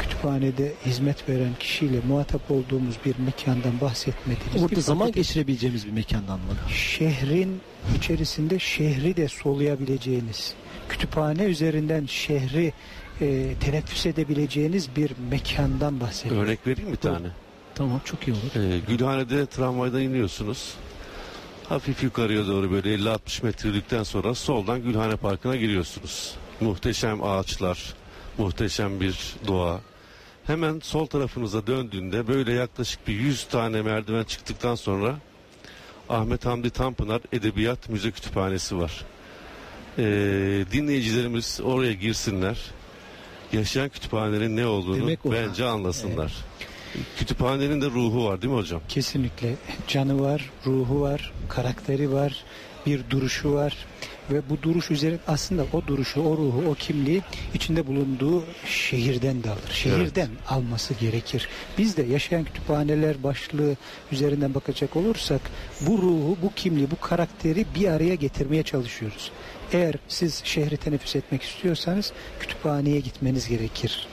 kütüphanede 0.00 0.72
hizmet 0.86 1.28
veren 1.28 1.54
kişiyle 1.60 2.00
muhatap 2.08 2.50
olduğumuz 2.50 2.94
bir 3.04 3.18
mekandan 3.18 3.80
bahsetmediğimiz 3.80 4.62
Orada 4.62 4.80
zaman 4.80 5.12
geçirebileceğimiz 5.12 5.86
bir 5.86 5.92
mekandan 5.92 6.38
mı? 6.38 6.46
şehrin 6.74 7.60
içerisinde 7.96 8.58
şehri 8.58 9.16
de 9.16 9.28
soluyabileceğiniz, 9.28 10.54
kütüphane 10.88 11.42
üzerinden 11.44 12.06
şehri 12.06 12.72
e, 13.20 13.54
teneffüs 13.60 14.06
edebileceğiniz 14.06 14.96
bir 14.96 15.10
mekandan 15.30 16.00
bahsediyoruz. 16.00 16.42
Örnek 16.42 16.66
vereyim 16.66 16.92
bir 16.92 16.96
tane. 16.96 17.26
Tamam 17.74 18.00
çok 18.04 18.28
iyi 18.28 18.32
olur. 18.32 18.74
Ee, 18.74 18.78
Gülhane'de 18.88 19.46
tramvaydan 19.46 20.00
iniyorsunuz. 20.00 20.74
Hafif 21.68 22.02
yukarıya 22.02 22.46
doğru 22.46 22.70
böyle 22.70 22.94
50-60 22.94 23.44
metre 23.44 23.68
yürüdükten 23.68 24.02
sonra 24.02 24.34
soldan 24.34 24.82
Gülhane 24.82 25.16
Parkı'na 25.16 25.56
giriyorsunuz. 25.56 26.34
Muhteşem 26.60 27.22
ağaçlar, 27.24 27.94
muhteşem 28.38 29.00
bir 29.00 29.34
doğa. 29.46 29.80
Hemen 30.44 30.80
sol 30.82 31.06
tarafınıza 31.06 31.66
döndüğünde 31.66 32.28
böyle 32.28 32.52
yaklaşık 32.52 33.08
bir 33.08 33.12
100 33.12 33.44
tane 33.44 33.82
merdiven 33.82 34.24
çıktıktan 34.24 34.74
sonra 34.74 35.16
Ahmet 36.08 36.46
Hamdi 36.46 36.70
Tanpınar 36.70 37.20
Edebiyat 37.32 37.88
Müze 37.88 38.10
Kütüphanesi 38.10 38.78
var. 38.78 39.04
Ee, 39.98 40.64
dinleyicilerimiz 40.72 41.60
oraya 41.64 41.92
girsinler. 41.92 42.58
Yaşayan 43.56 43.88
kütüphanenin 43.88 44.56
ne 44.56 44.66
olduğunu 44.66 44.96
Demek 44.96 45.26
o. 45.26 45.32
bence 45.32 45.64
anlasınlar. 45.64 46.32
Kütüphanenin 47.18 47.80
de 47.80 47.86
ruhu 47.86 48.24
var 48.24 48.42
değil 48.42 48.52
mi 48.52 48.58
hocam? 48.58 48.80
Kesinlikle 48.88 49.54
canı 49.88 50.20
var, 50.20 50.50
ruhu 50.66 51.00
var, 51.00 51.32
karakteri 51.48 52.12
var, 52.12 52.44
bir 52.86 53.10
duruşu 53.10 53.52
var 53.52 53.86
ve 54.30 54.50
bu 54.50 54.62
duruş 54.62 54.90
üzerine 54.90 55.18
aslında 55.28 55.64
o 55.72 55.86
duruşu, 55.86 56.20
o 56.20 56.36
ruhu, 56.36 56.70
o 56.70 56.74
kimliği 56.74 57.22
içinde 57.54 57.86
bulunduğu 57.86 58.44
şehirden 58.66 59.42
de 59.42 59.50
alır. 59.50 59.70
Şehirden 59.70 60.28
alması 60.48 60.94
gerekir. 60.94 61.48
Biz 61.78 61.96
de 61.96 62.02
yaşayan 62.02 62.44
kütüphaneler 62.44 63.22
başlığı 63.22 63.76
üzerinden 64.12 64.54
bakacak 64.54 64.96
olursak 64.96 65.40
bu 65.80 65.98
ruhu, 65.98 66.36
bu 66.42 66.52
kimliği, 66.54 66.90
bu 66.90 67.00
karakteri 67.00 67.66
bir 67.74 67.88
araya 67.88 68.14
getirmeye 68.14 68.62
çalışıyoruz. 68.62 69.30
Eğer 69.72 69.94
siz 70.08 70.44
şehri 70.44 70.76
teneffüs 70.76 71.16
etmek 71.16 71.42
istiyorsanız 71.42 72.12
kütüphaneye 72.40 73.00
gitmeniz 73.00 73.48
gerekir. 73.48 74.06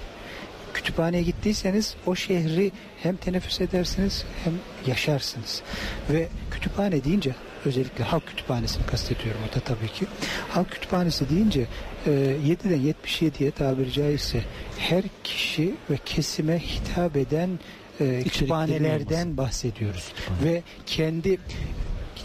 Kütüphaneye 0.73 1.23
gittiyseniz 1.23 1.95
o 2.05 2.15
şehri 2.15 2.71
hem 3.03 3.15
teneffüs 3.15 3.61
edersiniz 3.61 4.25
hem 4.43 4.53
yaşarsınız. 4.87 5.61
Ve 6.09 6.27
kütüphane 6.51 7.03
deyince 7.03 7.35
özellikle 7.65 8.03
halk 8.03 8.27
kütüphanesini 8.27 8.85
kastediyorum 8.85 9.41
orada 9.47 9.59
tabii 9.59 9.87
ki. 9.87 10.05
Halk 10.49 10.71
kütüphanesi 10.71 11.29
deyince 11.29 11.67
e, 12.05 12.09
7'den 12.09 12.93
77'ye 13.05 13.51
tabiri 13.51 13.91
caizse 13.91 14.41
her 14.77 15.03
kişi 15.23 15.73
ve 15.89 15.97
kesime 16.05 16.59
hitap 16.59 17.17
eden 17.17 17.59
e, 17.99 18.23
kütüphanelerden 18.23 19.37
bahsediyoruz. 19.37 20.13
Ve 20.43 20.63
kendi 20.85 21.39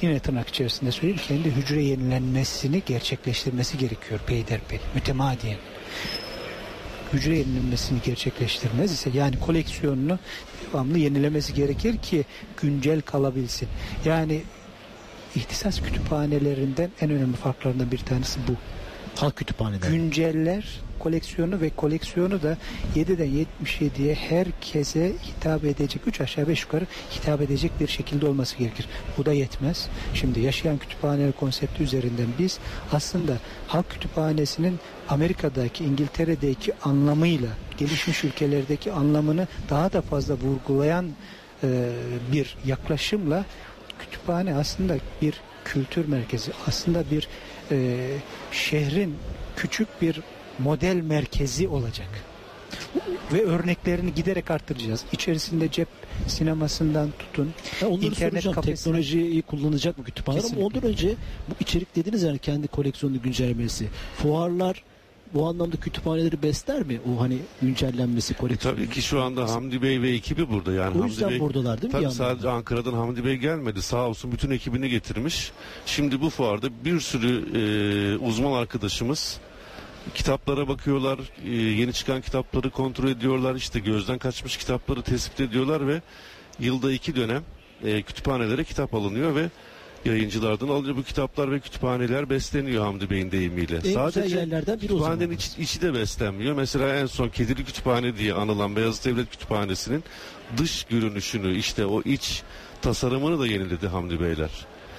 yine 0.02 0.18
tırnak 0.18 0.48
içerisinde 0.48 0.92
söyleyeyim 0.92 1.20
kendi 1.28 1.50
hücre 1.50 1.82
yenilenmesini 1.82 2.82
gerçekleştirmesi 2.86 3.78
gerekiyor 3.78 4.20
peyderpey 4.26 4.80
mütemadiyen 4.94 5.58
hücre 7.12 7.36
yenilenmesini 7.36 7.98
gerçekleştirmez 8.04 8.92
ise 8.92 9.10
yani 9.14 9.38
koleksiyonunu 9.38 10.18
devamlı 10.72 10.98
yenilemesi 10.98 11.54
gerekir 11.54 11.98
ki 11.98 12.24
güncel 12.62 13.00
kalabilsin. 13.00 13.68
Yani 14.04 14.42
ihtisas 15.34 15.82
kütüphanelerinden 15.82 16.90
en 17.00 17.10
önemli 17.10 17.36
farklarından 17.36 17.90
bir 17.90 17.98
tanesi 17.98 18.40
bu. 18.48 18.52
Halk 19.20 19.36
kütüphaneden. 19.36 19.92
Günceller 19.92 20.80
koleksiyonu 20.98 21.60
ve 21.60 21.70
koleksiyonu 21.70 22.42
da 22.42 22.56
7'den 22.96 23.46
77'ye 23.64 24.14
herkese 24.14 25.12
hitap 25.26 25.64
edecek 25.64 26.02
3 26.06 26.20
aşağı 26.20 26.48
5 26.48 26.62
yukarı 26.62 26.86
hitap 27.16 27.40
edecek 27.40 27.72
bir 27.80 27.88
şekilde 27.88 28.26
olması 28.26 28.56
gerekir. 28.56 28.88
Bu 29.18 29.26
da 29.26 29.32
yetmez. 29.32 29.88
Şimdi 30.14 30.40
yaşayan 30.40 30.78
kütüphane 30.78 31.32
konsepti 31.32 31.82
üzerinden 31.82 32.26
biz 32.38 32.58
aslında 32.92 33.36
halk 33.68 33.90
kütüphanesinin 33.90 34.78
Amerika'daki, 35.08 35.84
İngiltere'deki 35.84 36.72
anlamıyla 36.84 37.48
gelişmiş 37.78 38.24
ülkelerdeki 38.24 38.92
anlamını 38.92 39.48
daha 39.70 39.92
da 39.92 40.02
fazla 40.02 40.34
vurgulayan 40.34 41.06
bir 42.32 42.56
yaklaşımla 42.66 43.44
kütüphane 43.98 44.54
aslında 44.54 44.96
bir 45.22 45.34
kültür 45.64 46.08
merkezi, 46.08 46.50
aslında 46.66 47.04
bir 47.10 47.28
e, 47.70 48.06
şehrin 48.52 49.14
küçük 49.56 50.02
bir 50.02 50.20
model 50.58 50.96
merkezi 50.96 51.68
olacak. 51.68 52.08
Ve 53.32 53.42
örneklerini 53.44 54.14
giderek 54.14 54.50
arttıracağız. 54.50 55.04
İçerisinde 55.12 55.70
cep 55.70 55.88
sinemasından 56.26 57.10
tutun, 57.18 57.52
Ya 57.80 57.88
onları 57.88 58.06
internet 58.06 58.32
soracağım. 58.42 58.54
kafesine- 58.54 58.74
Teknolojiyi 58.84 59.42
kullanacak 59.42 59.98
mı 59.98 60.04
kütüphaneler 60.04 60.44
ama 60.56 60.66
ondan 60.66 60.82
önce 60.82 61.08
bu 61.48 61.54
içerik 61.60 61.96
dediniz 61.96 62.22
yani 62.22 62.38
kendi 62.38 62.68
koleksiyonunu 62.68 63.22
güncellemesi. 63.22 63.88
Fuarlar 64.16 64.82
bu 65.34 65.46
anlamda 65.46 65.76
kütüphaneleri 65.76 66.42
besler 66.42 66.82
mi? 66.82 67.00
O 67.16 67.20
hani 67.20 67.38
güncellenmesi 67.62 68.34
koleksiyonu. 68.34 68.76
Tabii 68.76 68.90
ki 68.90 69.02
şu 69.02 69.22
anda 69.22 69.50
Hamdi 69.50 69.82
Bey 69.82 70.02
ve 70.02 70.10
ekibi 70.10 70.48
burada 70.50 70.72
yani 70.72 70.90
O 70.98 71.00
Hamdi 71.00 71.10
yüzden 71.10 71.30
Bey 71.30 71.40
buradalar 71.40 71.82
değil 71.82 71.94
mi? 71.94 72.00
Tabii 72.00 72.14
sadece 72.14 72.48
Ankara'dan 72.48 72.92
Hamdi 72.92 73.24
Bey 73.24 73.36
gelmedi. 73.36 73.82
Sağ 73.82 74.08
olsun 74.08 74.32
bütün 74.32 74.50
ekibini 74.50 74.88
getirmiş. 74.88 75.52
Şimdi 75.86 76.20
bu 76.20 76.30
fuarda 76.30 76.68
bir 76.84 77.00
sürü 77.00 77.44
e, 77.54 78.16
uzman 78.24 78.52
arkadaşımız 78.52 79.40
kitaplara 80.14 80.68
bakıyorlar. 80.68 81.18
e, 81.44 81.50
yeni 81.54 81.92
çıkan 81.92 82.20
kitapları 82.20 82.70
kontrol 82.70 83.08
ediyorlar. 83.08 83.54
işte 83.54 83.78
gözden 83.80 84.18
kaçmış 84.18 84.56
kitapları 84.56 85.02
tespit 85.02 85.40
ediyorlar 85.40 85.86
ve 85.88 86.02
yılda 86.60 86.92
iki 86.92 87.16
dönem 87.16 87.42
e, 87.84 88.02
kütüphanelere 88.02 88.64
kitap 88.64 88.94
alınıyor 88.94 89.34
ve 89.34 89.50
yayıncılardan 90.04 90.68
alınıyor 90.68 90.96
bu 90.96 91.02
kitaplar 91.02 91.52
ve 91.52 91.60
kütüphaneler 91.60 92.30
besleniyor 92.30 92.84
Hamdi 92.84 93.10
Bey'in 93.10 93.30
deyimiyle. 93.30 93.76
En 93.76 94.06
güzel 94.06 94.30
yerlerden 94.30 94.76
biri. 94.76 94.86
Kütüphanenin 94.88 95.30
iç- 95.30 95.58
içi 95.58 95.82
de 95.82 95.94
beslenmiyor. 95.94 96.54
Mesela 96.54 96.94
en 96.94 97.06
son 97.06 97.28
Kedili 97.28 97.64
Kütüphane 97.64 98.16
diye 98.16 98.34
anılan 98.34 98.76
Beyazıt 98.76 99.04
Devlet 99.04 99.30
Kütüphanesi'nin 99.30 100.04
dış 100.56 100.84
görünüşünü 100.84 101.56
işte 101.56 101.86
o 101.86 102.02
iç 102.02 102.42
tasarımını 102.82 103.40
da 103.40 103.46
yeniledi 103.46 103.88
Hamdi 103.88 104.20
Beyler. 104.20 104.50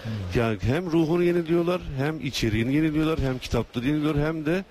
Hmm. 0.04 0.42
Yani 0.42 0.58
hem 0.62 0.92
ruhunu 0.92 1.24
yeniliyorlar 1.24 1.82
hem 1.98 2.26
içeriğini 2.26 2.76
yeniliyorlar 2.76 3.20
hem 3.20 3.40
kitapları 3.40 3.88
yeniliyor 3.88 4.16
hem 4.16 4.46
de 4.46 4.66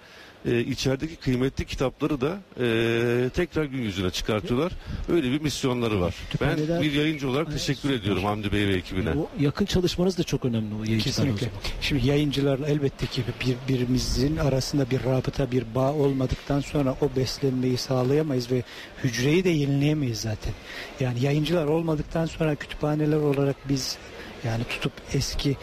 e, 0.47 0.61
içerideki 0.61 1.17
kıymetli 1.17 1.65
kitapları 1.65 2.21
da 2.21 2.39
e, 2.61 3.31
tekrar 3.35 3.65
gün 3.65 3.83
yüzüne 3.83 4.11
çıkartıyorlar. 4.11 4.73
Öyle 5.09 5.33
bir 5.33 5.41
misyonları 5.41 6.01
var. 6.01 6.15
Ben 6.41 6.59
bir 6.83 6.93
yayıncı 6.93 7.31
olarak 7.31 7.53
teşekkür 7.53 7.91
ediyorum 7.91 8.25
Hamdi 8.25 8.53
Bey 8.53 8.69
ve 8.69 8.75
ekibine. 8.75 9.11
O 9.11 9.29
yakın 9.41 9.65
çalışmanız 9.65 10.19
da 10.19 10.23
çok 10.23 10.45
önemli 10.45 10.75
o 10.75 10.85
yayıncılarla 10.85 11.01
o 11.01 11.05
Kesinlikle. 11.05 11.47
zaman. 11.47 11.61
Şimdi 11.81 12.07
yayıncılarla 12.07 12.67
elbette 12.67 13.07
ki 13.07 13.23
birbirimizin 13.47 14.37
arasında 14.37 14.91
bir 14.91 15.05
rabıta, 15.05 15.51
bir 15.51 15.65
bağ 15.75 15.93
olmadıktan 15.93 16.61
sonra 16.61 16.97
o 17.01 17.17
beslenmeyi 17.17 17.77
sağlayamayız 17.77 18.51
ve 18.51 18.63
hücreyi 19.05 19.45
de 19.45 19.51
yenileyemeyiz 19.51 20.21
zaten. 20.21 20.53
Yani 21.01 21.21
yayıncılar 21.21 21.67
olmadıktan 21.67 22.27
sonra 22.27 22.55
kütüphaneler 22.55 23.17
olarak 23.17 23.57
biz 23.69 23.99
yani 24.45 24.65
tutup 24.65 24.93
eski 25.15 25.57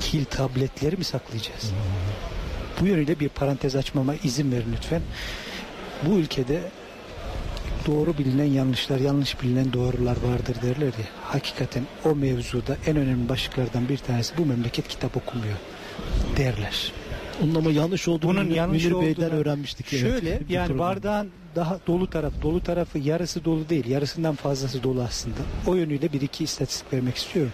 kil 0.00 0.24
tabletleri 0.24 0.96
mi 0.96 1.04
saklayacağız? 1.04 1.72
Bu 2.80 2.86
yönüyle 2.86 3.20
bir 3.20 3.28
parantez 3.28 3.76
açmama 3.76 4.14
izin 4.14 4.52
verin 4.52 4.72
lütfen. 4.76 5.02
Bu 6.06 6.14
ülkede 6.18 6.60
doğru 7.86 8.18
bilinen 8.18 8.44
yanlışlar, 8.44 8.98
yanlış 9.00 9.42
bilinen 9.42 9.72
doğrular 9.72 10.16
vardır 10.24 10.56
derler 10.62 10.86
ya. 10.86 11.06
Hakikaten 11.22 11.82
o 12.04 12.14
mevzuda 12.14 12.76
en 12.86 12.96
önemli 12.96 13.28
başlıklardan 13.28 13.88
bir 13.88 13.98
tanesi 13.98 14.38
bu 14.38 14.46
memleket 14.46 14.88
kitap 14.88 15.16
okumuyor 15.16 15.56
derler. 16.36 16.92
Onun 17.44 17.54
ama 17.54 17.70
yanlış 17.70 18.08
olduğunu 18.08 18.30
Bunun 18.30 18.44
Münir, 18.44 18.56
yanlış 18.56 18.84
Münir 18.84 19.00
Bey'den 19.00 19.30
öğrenmiştik. 19.30 19.92
evet. 19.92 20.02
Şöyle 20.02 20.40
Bir 20.40 20.54
yani 20.54 20.66
program. 20.68 20.88
bardağın 20.88 21.30
daha 21.56 21.78
dolu 21.86 22.10
tarafı, 22.10 22.42
dolu 22.42 22.62
tarafı 22.62 22.98
yarısı 22.98 23.44
dolu 23.44 23.68
değil, 23.68 23.86
yarısından 23.88 24.34
fazlası 24.34 24.82
dolu 24.82 25.02
aslında. 25.02 25.36
O 25.66 25.74
yönüyle 25.74 26.12
bir 26.12 26.20
iki 26.20 26.44
istatistik 26.44 26.92
vermek 26.92 27.16
istiyorum. 27.16 27.52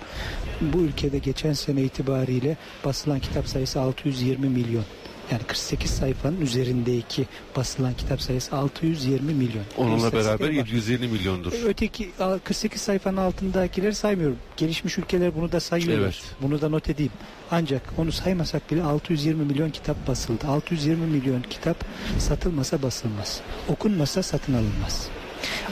Bu 0.61 0.79
ülkede 0.79 1.19
geçen 1.19 1.53
sene 1.53 1.83
itibariyle 1.83 2.57
basılan 2.85 3.21
kitap 3.21 3.49
sayısı 3.49 3.81
620 3.81 4.49
milyon. 4.49 4.85
Yani 5.33 5.43
48 5.43 5.91
sayfanın 5.91 6.41
üzerindeki 6.41 7.27
basılan 7.57 7.95
kitap 7.95 8.23
sayısı 8.23 8.57
620 8.57 9.35
milyon. 9.35 9.65
Onunla 9.77 10.13
beraber 10.13 10.47
var. 10.47 10.51
750 10.51 11.09
milyondur. 11.09 11.53
Öteki 11.65 12.11
a, 12.21 12.39
48 12.39 12.83
sayfanın 12.83 13.17
altındakileri 13.17 13.95
saymıyorum. 13.95 14.37
Gelişmiş 14.57 14.99
ülkeler 14.99 15.35
bunu 15.35 15.53
da 15.53 15.61
sayıyorlar. 15.61 16.05
Evet. 16.05 16.37
Bunu 16.43 16.61
da 16.61 16.69
not 16.69 16.89
edeyim. 16.91 17.13
Ancak 17.51 17.83
onu 17.99 18.13
saymasak 18.13 18.71
bile 18.71 18.83
620 18.83 19.45
milyon 19.45 19.71
kitap 19.71 20.09
basıldı. 20.09 20.47
620 20.47 21.07
milyon 21.07 21.43
kitap 21.43 21.85
satılmasa 22.19 22.83
basılmaz. 22.83 23.41
Okunmasa 23.69 24.23
satın 24.23 24.55
alınmaz. 24.55 25.09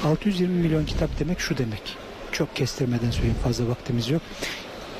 620 0.04 0.54
milyon 0.54 0.84
kitap 0.84 1.18
demek 1.18 1.40
şu 1.40 1.58
demek. 1.58 1.82
Çok 2.32 2.56
kestirmeden 2.56 3.10
söyleyeyim 3.10 3.36
fazla 3.44 3.68
vaktimiz 3.68 4.10
yok. 4.10 4.22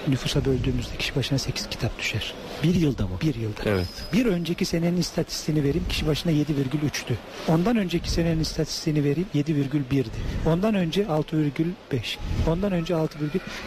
Nüfusa 0.09 0.45
böldüğümüzde 0.45 0.97
kişi 0.97 1.17
başına 1.17 1.39
8 1.39 1.69
kitap 1.69 1.99
düşer. 1.99 2.35
Bir 2.63 2.75
yılda 2.75 3.03
mı? 3.03 3.11
Bir 3.23 3.35
yılda. 3.35 3.61
Evet. 3.65 3.87
Bir 4.13 4.27
önceki 4.27 4.65
senenin 4.65 4.97
istatistiğini 4.97 5.65
vereyim 5.65 5.85
kişi 5.89 6.07
başına 6.07 6.33
7,3'tü. 6.33 7.15
Ondan 7.49 7.77
önceki 7.77 8.11
senenin 8.11 8.41
istatistiğini 8.41 9.05
vereyim 9.05 9.29
7,1'di. 9.35 10.09
Ondan 10.47 10.75
önce 10.75 11.03
6,5. 11.03 12.17
Ondan 12.49 12.73
önce 12.73 12.95
6, 12.95 13.19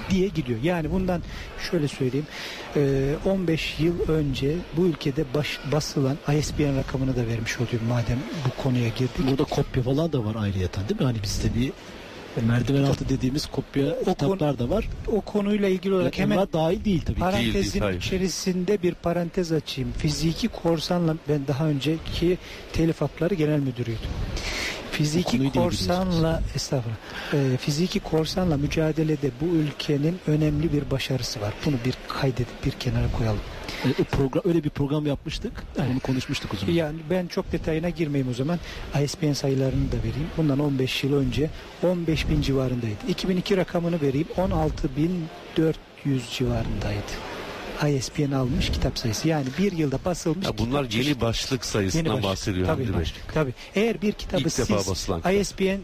diye 0.10 0.28
gidiyor. 0.28 0.60
Yani 0.64 0.92
bundan 0.92 1.22
şöyle 1.72 1.88
söyleyeyim. 1.88 2.28
e, 2.76 3.16
15 3.26 3.80
yıl 3.80 4.10
önce 4.10 4.56
bu 4.78 4.86
ülkede 4.86 5.24
baş, 5.34 5.60
basılan 5.72 6.18
ISBN 6.40 6.78
rakamını 6.78 7.16
da 7.16 7.28
vermiş 7.28 7.58
olayım 7.58 7.88
madem 7.90 8.20
bu 8.46 8.64
konuya 8.64 8.88
girdik. 8.88 9.28
Burada 9.30 9.44
kopya 9.44 9.84
falan 9.84 10.14
da 10.14 10.26
var 10.26 10.36
ayrıyeten 10.36 10.90
değil 10.90 11.00
mi? 11.02 11.06
Hani 11.06 11.24
bizde 11.24 11.56
bir 11.56 11.72
merdiven 12.48 12.84
altı 12.84 13.10
dediğimiz 13.10 13.46
kopya 13.46 13.86
O 14.02 14.06
kitaplar 14.06 14.60
da 14.60 14.70
var. 14.70 14.90
O 15.08 15.22
konuyla 15.22 15.70
ilgili 15.70 15.94
olarak 15.94 16.18
Hemen 16.20 16.36
hemen 16.36 16.48
dahil 16.54 16.86
değil 16.86 17.02
tabii. 17.06 17.20
Parantezin 17.20 17.74
Değil, 17.74 17.84
hayır. 17.84 17.98
içerisinde 18.00 18.82
bir 18.84 18.94
parantez 18.94 19.52
açayım. 19.52 19.92
Fiziki 19.98 20.48
korsanla 20.48 21.16
ben 21.30 21.48
daha 21.48 21.68
önceki 21.68 22.38
telif 22.74 23.02
hakları 23.02 23.34
genel 23.34 23.60
müdürüydüm. 23.60 24.10
Fiziki 24.92 25.52
korsanla 25.52 26.42
estağfurullah. 26.56 26.98
Ee, 27.34 27.58
fiziki 27.58 28.00
korsanla 28.00 28.58
mücadelede 28.58 29.32
bu 29.42 29.46
ülkenin 29.46 30.20
önemli 30.28 30.74
bir 30.74 30.92
başarısı 30.92 31.42
var. 31.42 31.54
Bunu 31.66 31.76
bir 31.86 31.94
kaydedip 32.08 32.66
bir 32.66 32.72
kenara 32.72 33.12
koyalım. 33.18 33.40
E, 34.00 34.04
program 34.04 34.44
öyle 34.46 34.64
bir 34.64 34.70
program 34.70 35.06
yapmıştık. 35.06 35.64
Onu 35.92 36.00
konuşmuştuk 36.00 36.54
o 36.54 36.58
zaman. 36.58 36.74
Yani 36.74 36.98
ben 37.10 37.28
çok 37.28 37.52
detayına 37.52 37.90
girmeyeyim 37.90 38.32
o 38.32 38.34
zaman. 38.34 38.60
ISBN 39.04 39.32
sayılarını 39.32 39.92
da 39.92 39.98
vereyim. 39.98 40.28
Bundan 40.38 40.60
15 40.60 41.04
yıl 41.04 41.14
önce 41.14 41.50
15 41.84 42.30
bin 42.30 42.42
civarındaydı. 42.42 43.08
2002 43.08 43.58
rakamını 43.58 44.02
vereyim. 44.02 44.28
16.400 44.38 45.76
civarındaydı. 46.32 47.39
ISBN 47.88 48.32
almış 48.32 48.70
kitap 48.70 49.00
sayısı. 49.00 49.28
Yani 49.28 49.46
bir 49.60 49.72
yılda 49.72 50.00
basılmış 50.06 50.46
Ya 50.46 50.58
bunlar 50.58 50.90
kitap 50.90 51.06
yeni 51.06 51.22
başlık 51.22 51.66
sayısından 51.66 52.04
Yeni 52.04 52.14
başlık. 52.14 52.32
bahsediyor 52.32 52.68
Tabii, 52.68 52.86
Hamdi 52.86 53.10
tabii. 53.34 53.54
Eğer 53.76 54.02
bir 54.02 54.12
kitabı 54.12 54.42
İlk 54.42 54.58
defa 54.58 54.80
siz 54.80 54.92
basılan 54.92 55.18
kitap. 55.18 55.34
ISBN 55.34 55.64
e, 55.64 55.80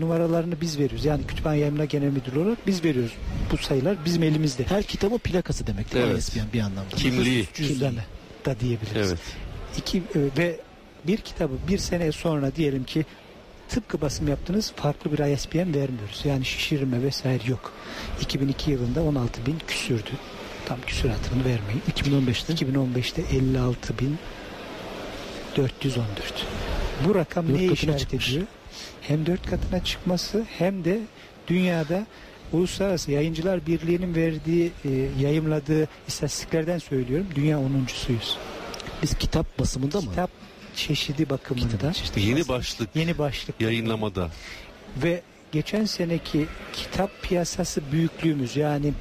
numaralarını 0.00 0.60
biz 0.60 0.78
veriyoruz. 0.78 1.04
Yani 1.04 1.26
Kütüphane 1.26 1.58
Yayınlar 1.58 1.84
Genel 1.84 2.10
Müdürlüğü 2.10 2.38
olarak 2.38 2.66
biz 2.66 2.84
veriyoruz. 2.84 3.12
Bu 3.52 3.56
sayılar 3.58 3.96
bizim 4.04 4.22
elimizde. 4.22 4.64
Her 4.68 4.82
kitabın 4.82 5.18
plakası 5.18 5.66
demek 5.66 5.94
değil? 5.94 6.04
Evet. 6.10 6.18
ISBN 6.18 6.52
bir 6.52 6.60
anlamda. 6.60 6.96
Kimliği. 6.96 7.48
Cüzdanı 7.54 8.00
da 8.46 8.60
diyebiliriz. 8.60 9.08
Evet. 9.08 9.18
İki, 9.76 9.98
e, 9.98 10.02
ve 10.38 10.60
bir 11.06 11.16
kitabı 11.16 11.54
bir 11.68 11.78
sene 11.78 12.12
sonra 12.12 12.56
diyelim 12.56 12.84
ki 12.84 13.04
tıpkı 13.68 14.00
basım 14.00 14.28
yaptınız 14.28 14.72
farklı 14.76 15.12
bir 15.12 15.18
ISBN 15.18 15.58
vermiyoruz. 15.58 16.20
Yani 16.24 16.44
şişirme 16.44 17.02
vesaire 17.02 17.42
yok. 17.46 17.72
2002 18.20 18.70
yılında 18.70 19.02
16 19.02 19.46
bin 19.46 19.58
küsürdü. 19.66 20.10
Tam 20.70 20.80
küsuratını 20.86 21.44
vermeyin. 21.44 21.82
2015'te 21.92 22.52
2015'te 22.52 23.22
56 23.36 23.98
bin 23.98 24.18
414. 25.56 26.46
Bu 27.04 27.14
rakam 27.14 27.48
Dört 27.48 27.56
ne 27.56 27.64
işaret 27.64 27.98
çıkmış. 27.98 28.28
ediyor? 28.30 28.46
Hem 29.00 29.26
dört 29.26 29.46
katına 29.50 29.84
çıkması 29.84 30.44
hem 30.58 30.84
de 30.84 31.00
dünyada 31.48 32.06
Uluslararası 32.52 33.10
Yayıncılar 33.10 33.66
Birliği'nin 33.66 34.14
verdiği, 34.14 34.72
e, 34.84 34.88
yayımladığı 35.20 35.88
istatistiklerden 36.08 36.78
söylüyorum. 36.78 37.26
Dünya 37.34 37.58
10.suyuz. 37.58 38.36
biz 39.02 39.14
kitap 39.14 39.58
basımında 39.58 40.00
mı? 40.00 40.10
Kitap 40.10 40.30
çeşidi 40.76 41.30
bakımında 41.30 41.68
Kitap 41.68 41.94
çeşidi. 41.94 42.20
Yeni 42.20 42.48
başlık 42.48 42.96
yeni 42.96 43.18
başlık 43.18 43.60
yayınlamada. 43.60 44.30
ve 44.96 45.22
geçen 45.52 45.84
seneki 45.84 46.46
kitap 46.72 47.10
piyasası 47.22 47.80
büyüklüğümüz 47.92 48.56
yani 48.56 48.92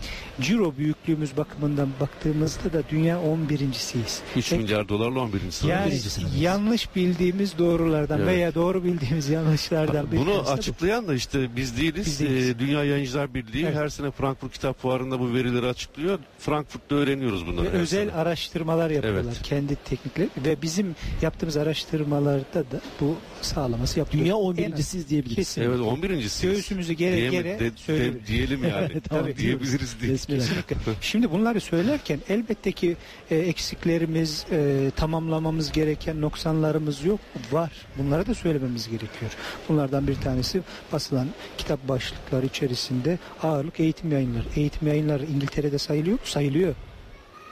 ciro 0.41 0.77
büyüklüğümüz 0.77 1.37
bakımından 1.37 1.89
baktığımızda 2.01 2.73
da 2.73 2.83
dünya 2.91 3.17
11.siyiz. 3.17 4.19
3 4.35 4.51
Ve 4.53 4.57
milyar 4.57 4.89
dolarla 4.89 5.19
11. 5.19 5.51
sırada. 5.51 5.73
Yani 5.73 5.87
birinci 5.91 6.09
sıradayız. 6.09 6.41
yanlış 6.41 6.95
bildiğimiz 6.95 7.57
doğrulardan 7.57 8.17
Evet. 8.19 8.27
veya 8.27 8.55
doğru 8.55 8.83
bildiğimiz 8.83 9.29
yanlışlardan 9.29 10.07
Bunu 10.11 10.29
de 10.29 10.45
bu. 10.45 10.49
açıklayan 10.49 11.07
da 11.07 11.13
işte 11.15 11.55
biz 11.55 11.77
değiliz. 11.77 12.05
Biz 12.05 12.19
değiliz. 12.19 12.49
Ee, 12.49 12.59
Dünya 12.59 12.83
Yayıncılar 12.83 13.33
Birliği 13.33 13.63
Evet. 13.65 13.75
her 13.75 13.89
sene 13.89 14.11
Frankfurt 14.11 14.53
Kitap 14.53 14.81
Fuarı'nda 14.81 15.19
bu 15.19 15.33
verileri 15.33 15.65
açıklıyor. 15.65 16.19
Frankfurt'ta 16.39 16.95
öğreniyoruz 16.95 17.47
bunları. 17.47 17.65
Ve 17.65 17.69
özel 17.69 18.05
sene. 18.09 18.11
araştırmalar 18.17 18.89
yapıyorlar 18.89 19.23
Evet. 19.23 19.41
kendi 19.43 19.75
teknikleri 19.75 20.29
ve 20.45 20.61
bizim 20.61 20.95
yaptığımız 21.21 21.57
araştırmalarda 21.57 22.53
da 22.71 22.81
bu 23.01 23.15
sağlaması 23.41 23.99
yapılıyor. 23.99 24.25
Dünya 24.25 24.65
En 24.65 24.71
11.siz 24.71 25.09
diyebiliriz. 25.09 25.35
Kesin. 25.35 25.61
Evet 25.61 25.79
11. 25.79 26.09
Göğsümüzü 26.41 26.93
gere 26.93 27.17
Diyeme- 27.17 27.31
gere 27.31 27.59
de- 27.59 27.71
de- 27.87 28.25
diyelim 28.27 28.63
yani. 28.63 29.01
Tabii. 29.09 29.37
Diyebiliriz 29.37 29.95
diye. 30.01 30.11
Kesinlikle. 30.11 30.75
Şimdi 31.01 31.31
bunları 31.31 31.61
söylerken 31.61 32.19
elbette 32.29 32.71
ki 32.71 32.97
e, 33.31 33.35
eksiklerimiz, 33.37 34.45
e, 34.51 34.91
tamamlamamız 34.95 35.71
gereken 35.71 36.21
noksanlarımız 36.21 37.05
yok. 37.05 37.19
Var. 37.51 37.71
Bunları 37.97 38.27
da 38.27 38.33
söylememiz 38.35 38.87
gerekiyor. 38.87 39.31
Bunlardan 39.69 40.07
bir 40.07 40.15
tanesi 40.15 40.61
basılan 40.93 41.27
kitap 41.57 41.87
başlıkları 41.87 42.45
içerisinde 42.45 43.19
ağırlık 43.43 43.79
eğitim 43.79 44.11
yayınları. 44.11 44.45
Eğitim 44.55 44.87
yayınları 44.87 45.25
İngiltere'de 45.25 45.77
sayılıyor 45.77 46.13
mu? 46.19 46.25
Sayılıyor. 46.25 46.75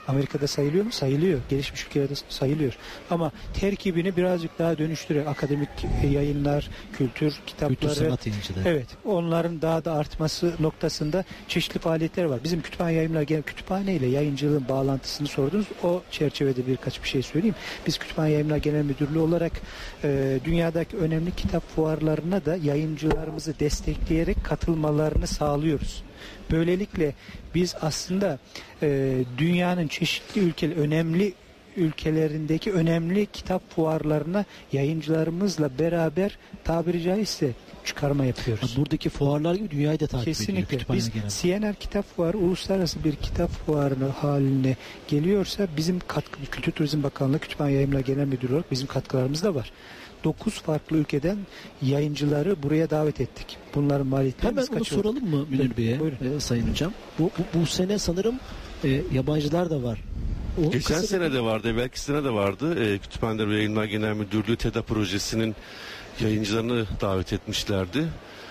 Amerika'da 0.08 0.46
sayılıyor 0.46 0.84
mu? 0.84 0.92
Sayılıyor. 0.92 1.40
Gelişmiş 1.48 1.86
ülkelerde 1.86 2.14
sayılıyor. 2.28 2.76
Ama 3.10 3.32
terkibini 3.54 4.16
birazcık 4.16 4.58
daha 4.58 4.78
dönüştürerek 4.78 5.28
akademik 5.28 5.68
yayınlar, 6.10 6.70
kültür 6.92 7.40
kitapları, 7.46 7.80
Kültür 7.80 7.94
sanat. 7.94 8.26
Evet, 8.66 8.86
onların 9.04 9.62
daha 9.62 9.84
da 9.84 9.92
artması 9.92 10.54
noktasında 10.60 11.24
çeşitli 11.48 11.80
faaliyetler 11.80 12.24
var. 12.24 12.40
Bizim 12.44 12.62
kütüphane 12.62 12.92
yayınlar 12.92 13.22
genel 13.22 13.42
kütüphane 13.42 13.94
ile 13.94 14.06
yayıncılığın 14.06 14.68
bağlantısını 14.68 15.28
sordunuz. 15.28 15.66
O 15.82 16.02
çerçevede 16.10 16.66
birkaç 16.66 17.02
bir 17.02 17.08
şey 17.08 17.22
söyleyeyim. 17.22 17.56
Biz 17.86 17.98
kütüphane 17.98 18.30
yayınlar 18.30 18.56
genel 18.56 18.84
müdürlüğü 18.84 19.18
olarak 19.18 19.52
e, 20.04 20.38
dünyadaki 20.44 20.96
önemli 20.96 21.30
kitap 21.36 21.68
fuarlarına 21.76 22.44
da 22.44 22.56
yayıncılarımızı 22.56 23.58
destekleyerek 23.60 24.44
katılmalarını 24.44 25.26
sağlıyoruz. 25.26 26.02
Böylelikle 26.50 27.14
biz 27.54 27.74
aslında 27.80 28.38
e, 28.82 29.18
dünyanın 29.38 29.88
çeşitli 29.88 30.40
ülke 30.40 30.74
önemli 30.74 31.32
ülkelerindeki 31.76 32.72
önemli 32.72 33.26
kitap 33.26 33.70
fuarlarına 33.70 34.44
yayıncılarımızla 34.72 35.70
beraber 35.78 36.38
tabiri 36.64 37.02
caizse 37.02 37.52
çıkarma 37.84 38.24
yapıyoruz. 38.24 38.72
Ha, 38.76 38.80
Buradaki 38.80 39.08
fuarlar 39.08 39.54
gibi 39.54 39.70
dünyayı 39.70 40.00
da 40.00 40.06
takip 40.06 40.28
ediyor. 40.28 40.36
Kesinlikle. 40.36 40.94
Biz 40.94 41.10
genel. 41.10 41.60
CNR 41.62 41.74
Kitap 41.74 42.16
Fuarı 42.16 42.38
uluslararası 42.38 43.04
bir 43.04 43.16
kitap 43.16 43.50
fuarı 43.50 43.94
haline 44.20 44.76
geliyorsa 45.08 45.66
bizim 45.76 46.00
katkı, 46.08 46.38
Kültür 46.50 46.72
Turizm 46.72 47.02
Bakanlığı 47.02 47.38
Kütüphane 47.38 47.72
Yayınlar 47.72 48.00
Genel 48.00 48.26
Müdürü 48.26 48.52
olarak 48.52 48.70
bizim 48.70 48.86
katkılarımız 48.86 49.42
da 49.44 49.54
var. 49.54 49.72
9 50.24 50.54
farklı 50.54 50.96
ülkeden 50.96 51.38
yayıncıları 51.82 52.62
buraya 52.62 52.90
davet 52.90 53.20
ettik. 53.20 53.56
Bunların 53.74 54.06
maliyetleri 54.06 54.50
Hemen 54.50 54.62
onu 54.62 54.68
kaçırdık. 54.78 54.88
soralım 55.02 55.30
mı 55.30 55.46
Münir 55.50 55.76
Bey'e 55.76 56.00
Buyurun. 56.00 56.36
e, 56.36 56.40
Sayın 56.40 56.70
Hocam? 56.70 56.92
Bu, 57.18 57.30
bu, 57.54 57.60
bu 57.60 57.66
sene 57.66 57.98
sanırım 57.98 58.34
e, 58.84 59.02
yabancılar 59.12 59.70
da 59.70 59.82
var. 59.82 59.98
O 60.66 60.70
Geçen 60.70 61.00
sene 61.00 61.32
de 61.32 61.40
vardı, 61.40 61.74
belki 61.76 62.00
sene 62.00 62.24
de 62.24 62.30
vardı. 62.30 62.84
Ee, 62.84 62.98
Kütüphaneler 62.98 63.50
ve 63.50 63.54
Yayınlar 63.56 63.84
Genel 63.84 64.14
Müdürlüğü 64.14 64.56
TEDA 64.56 64.82
projesinin 64.82 65.54
yayıncılarını 66.20 66.84
davet 67.00 67.32
etmişlerdi. 67.32 68.04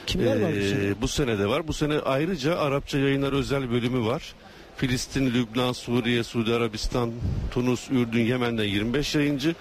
Kimler 0.08 0.42
var 0.42 0.52
bu 0.54 0.58
Ee, 0.58 0.70
sene? 0.70 1.02
bu 1.02 1.08
sene 1.08 1.40
de 1.40 1.48
var. 1.48 1.68
Bu 1.68 1.74
sene 1.74 2.00
ayrıca 2.00 2.58
Arapça 2.58 2.98
yayınlar 2.98 3.34
özel 3.34 3.72
bölümü 3.72 4.06
var. 4.06 4.34
Filistin, 4.78 5.34
Lübnan, 5.34 5.72
Suriye, 5.74 6.24
Suudi 6.24 6.54
Arabistan, 6.54 7.12
Tunus, 7.52 7.92
Ürdün, 7.92 8.22
Yemen'den 8.26 8.64
25 8.64 9.16
yayıncı. 9.16 9.56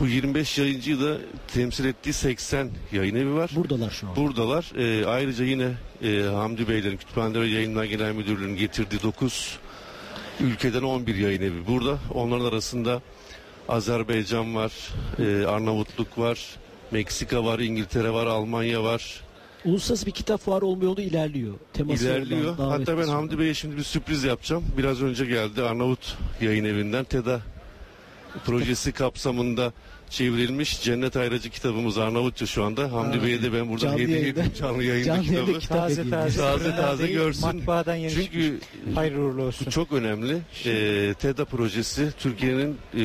Bu 0.00 0.06
25 0.06 0.58
yayıncıyı 0.58 1.00
da 1.00 1.16
temsil 1.54 1.84
ettiği 1.84 2.12
80 2.12 2.70
yayın 2.92 3.14
evi 3.14 3.34
var. 3.34 3.50
Buradalar 3.56 3.90
şu 3.90 4.08
an. 4.08 4.16
Buradalar. 4.16 4.72
Ee, 4.78 5.06
ayrıca 5.06 5.44
yine 5.44 5.68
e, 6.02 6.20
Hamdi 6.22 6.68
Beylerin 6.68 6.96
Kütüphaneler 6.96 7.40
ve 7.42 7.46
Yayınlar 7.46 7.84
Genel 7.84 8.12
Müdürlüğü'nün 8.12 8.56
getirdiği 8.56 9.02
9 9.02 9.58
ülkeden 10.40 10.82
11 10.82 11.14
yayın 11.14 11.42
evi 11.42 11.66
burada. 11.66 11.98
Onların 12.14 12.44
arasında 12.44 13.02
Azerbaycan 13.68 14.54
var, 14.54 14.72
e, 15.18 15.46
Arnavutluk 15.46 16.18
var, 16.18 16.38
Meksika 16.90 17.44
var, 17.44 17.58
İngiltere 17.58 18.10
var, 18.10 18.26
Almanya 18.26 18.84
var. 18.84 19.20
Uluslararası 19.64 20.06
bir 20.06 20.10
kitap 20.10 20.40
fuarı 20.40 20.66
olma 20.66 20.84
yolu 20.84 21.00
ilerliyor. 21.00 21.54
Teması 21.72 22.04
İlerliyor. 22.04 22.58
olan, 22.58 22.70
Hatta 22.70 22.98
ben. 22.98 23.06
Hamdi 23.08 23.38
Bey'e 23.38 23.54
şimdi 23.54 23.76
bir 23.76 23.82
sürpriz 23.82 24.24
yapacağım. 24.24 24.64
Biraz 24.78 25.02
önce 25.02 25.24
geldi 25.26 25.62
Arnavut 25.62 26.16
yayın 26.40 26.64
evinden 26.64 27.04
TEDA 27.04 27.40
projesi 28.46 28.92
kapsamında 28.92 29.72
çevrilmiş 30.14 30.82
Cennet 30.82 31.16
Ayracı 31.16 31.50
kitabımız 31.50 31.98
Arnavutça 31.98 32.46
şu 32.46 32.64
anda. 32.64 32.92
Hamdi 32.92 33.22
Bey'e 33.22 33.42
de 33.42 33.52
ben 33.52 33.68
buradan 33.68 33.86
Canlı 33.86 33.98
hediye 33.98 34.20
yayında. 34.20 34.54
canlı 34.58 34.84
yayında 34.84 35.04
Canlı 35.06 35.24
yayında 35.26 35.44
kitabı. 35.44 35.58
kitap 35.60 35.78
Taze 35.78 36.10
taze. 36.10 36.40
Taze 36.40 36.76
taze 36.76 37.02
değil, 37.02 37.14
görsün. 37.18 37.44
Matbaadan 37.56 37.94
yeni 37.94 38.10
çıkmış. 38.10 38.26
Çünkü 38.32 38.60
Hayırlı 38.94 39.20
uğurlu 39.20 39.42
olsun. 39.42 39.66
bu 39.66 39.70
çok 39.70 39.92
önemli. 39.92 40.36
Ee, 40.66 41.14
TEDA 41.18 41.44
projesi 41.44 42.08
Türkiye'nin 42.18 42.76
e, 42.94 42.98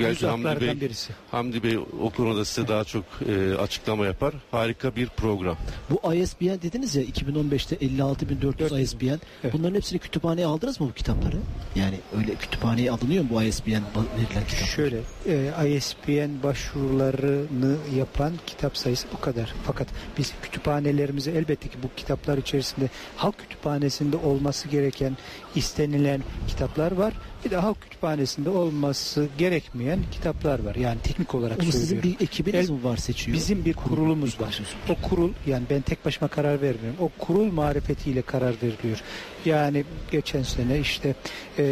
belki 0.00 0.26
Hamdi 0.26 0.60
Bey, 0.60 0.80
birisi. 0.80 1.12
Hamdi 1.30 1.62
Bey 1.62 1.78
o 1.78 2.10
konuda 2.10 2.44
size 2.44 2.68
daha 2.68 2.84
çok 2.84 3.04
e, 3.28 3.54
açıklama 3.54 4.06
yapar. 4.06 4.34
Harika 4.50 4.96
bir 4.96 5.06
program. 5.06 5.56
Bu 5.90 6.14
ISBN 6.14 6.44
dediniz 6.62 6.94
ya 6.96 7.02
2015'te 7.02 7.76
56.400 7.76 8.80
ISBN. 8.80 9.06
Evet. 9.44 9.52
Bunların 9.52 9.74
hepsini 9.74 9.98
kütüphaneye 9.98 10.46
aldınız 10.46 10.80
mı 10.80 10.88
bu 10.90 10.92
kitapları? 10.94 11.36
Yani 11.76 11.96
öyle 12.18 12.34
kütüphaneye 12.34 12.90
alınıyor 12.90 13.22
mu 13.24 13.28
bu 13.32 13.42
ISBN 13.42 13.70
verilen 13.70 14.46
kitaplar? 14.48 14.66
Şöyle 14.76 14.96
e, 15.28 15.76
ISBN 15.76 16.42
başvurularını 16.54 17.76
yapan 17.96 18.32
kitap 18.46 18.76
sayısı 18.76 19.06
bu 19.12 19.20
kadar. 19.20 19.54
Fakat 19.66 19.88
biz 20.18 20.32
kütüphanelerimize 20.42 21.30
elbette 21.30 21.68
ki 21.68 21.78
bu 21.82 21.88
kitaplar 21.96 22.38
içerisinde 22.38 22.88
halk 23.16 23.38
kütüphanesinde 23.38 24.16
olması 24.16 24.68
gereken 24.68 25.16
istenilen 25.54 26.22
kitaplar 26.48 26.92
var. 26.92 27.14
Bir 27.44 27.50
de 27.50 27.56
halk 27.56 27.80
kütüphanesinde 27.80 28.50
olması 28.50 29.28
gerekmeyen 29.38 29.98
kitaplar 30.12 30.64
var. 30.64 30.74
Yani 30.74 30.98
teknik 31.02 31.34
olarak 31.34 31.64
sizin 31.64 31.80
söylüyorum. 31.80 32.16
bir 32.20 32.24
ekibiniz 32.24 32.70
El- 32.70 32.74
mi 32.74 32.84
var 32.84 32.96
seçiyor? 32.96 33.36
Bizim 33.36 33.64
bir 33.64 33.72
kurulumuz 33.72 34.40
var. 34.40 34.60
O 34.88 35.08
kurul 35.08 35.32
yani 35.46 35.64
ben 35.70 35.82
tek 35.82 36.04
başıma 36.04 36.28
karar 36.28 36.62
vermiyorum. 36.62 36.96
O 37.00 37.08
kurul 37.18 37.52
marifetiyle 37.52 38.22
karar 38.22 38.54
veriliyor. 38.62 39.02
Yani 39.44 39.84
geçen 40.10 40.42
sene 40.42 40.78
işte 40.78 41.14
e, 41.58 41.64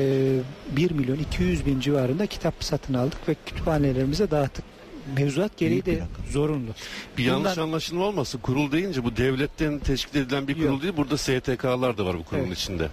1 0.77 0.91
milyon 0.91 1.19
200 1.19 1.67
bin 1.67 1.81
civarında 1.81 2.27
kitap 2.27 2.55
satın 2.61 2.95
aldık 2.95 3.29
ve 3.29 3.35
kütüphanelerimize 3.47 4.31
dağıttık. 4.31 4.72
Mevzuat 5.19 5.57
gereği 5.57 5.85
de 5.87 6.03
zorunlu. 6.31 6.71
Bir 7.19 7.25
yanlış 7.25 7.51
Bundan- 7.51 7.63
anlaşılma 7.63 8.05
olmasın. 8.05 8.39
Kurul 8.39 8.73
deyince 8.73 9.05
bu 9.05 9.17
devletten 9.17 9.79
teşkil 9.79 10.19
edilen 10.21 10.49
bir 10.49 10.55
kurul 10.55 10.65
Yok. 10.67 10.83
değil. 10.83 10.97
Burada 10.97 11.17
STK'lar 11.19 11.99
da 11.99 12.07
var 12.07 12.19
bu 12.19 12.25
kurulun 12.25 12.47
Evet. 12.47 12.59
içinde. 12.59 12.89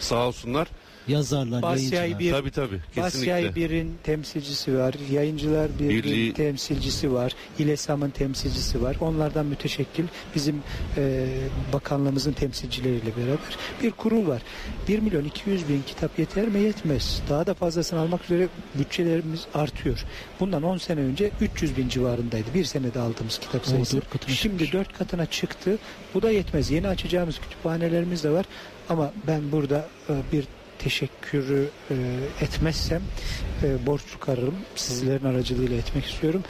Sağ 0.00 0.26
olsunlar. 0.28 0.68
Yazarlar, 1.08 1.62
yayıncılar. 1.76 2.18
bir 2.18 2.30
Tabii 2.30 2.50
tabii. 2.50 2.80
Basyay. 2.96 3.54
Bir'in 3.54 3.94
temsilcisi 4.02 4.78
var, 4.78 4.94
Yayıncılar 5.12 5.70
Birliği 5.78 6.02
Birliği- 6.02 6.32
temsilcisi 6.34 7.12
var, 7.12 7.32
İLESAM'ın 7.58 8.10
temsilcisi 8.10 8.82
var. 8.82 8.96
Onlardan 9.00 9.46
müteşekkil 9.46 10.04
bizim 10.34 10.62
e, 10.96 11.26
bakanlığımızın 11.72 12.32
temsilcileriyle 12.32 13.16
beraber 13.16 13.56
bir 13.82 13.90
kurul 13.90 14.26
var. 14.28 14.42
1 14.88 14.98
milyon 14.98 15.24
200 15.24 15.68
bin 15.68 15.82
kitap 15.86 16.18
yeter 16.18 16.48
mi? 16.48 16.60
Yetmez. 16.60 17.22
Daha 17.28 17.46
da 17.46 17.54
fazlasını 17.54 18.00
almak 18.00 18.24
üzere 18.24 18.48
bütçelerimiz 18.78 19.46
artıyor. 19.54 20.04
Bundan 20.40 20.62
10 20.62 20.78
sene 20.78 21.00
önce 21.00 21.30
300 21.40 21.76
bin 21.76 21.88
civarındaydı. 21.88 22.46
Bir 22.54 22.64
senede 22.64 23.00
aldığımız 23.00 23.38
kitap 23.38 23.62
O 23.66 23.70
sayısı. 23.70 24.00
Şimdi 24.26 24.64
çıkmış. 24.64 24.72
4 24.72 24.98
katına 24.98 25.26
çıktı. 25.26 25.78
Bu 26.14 26.22
da 26.22 26.30
yetmez. 26.30 26.70
Yeni 26.70 26.88
açacağımız 26.88 27.38
kütüphanelerimiz 27.38 28.24
de 28.24 28.30
var. 28.30 28.44
Ama 28.88 29.12
ben 29.26 29.52
burada 29.52 29.88
e, 30.08 30.12
bir 30.32 30.44
teşekkürü 30.84 31.68
e, 31.90 31.94
etmezsem 32.40 33.02
e, 33.62 33.86
borç 33.86 34.02
çıkarırım. 34.12 34.54
Sizlerin 34.76 35.24
aracılığıyla 35.24 35.76
etmek 35.76 36.04
istiyorum. 36.04 36.42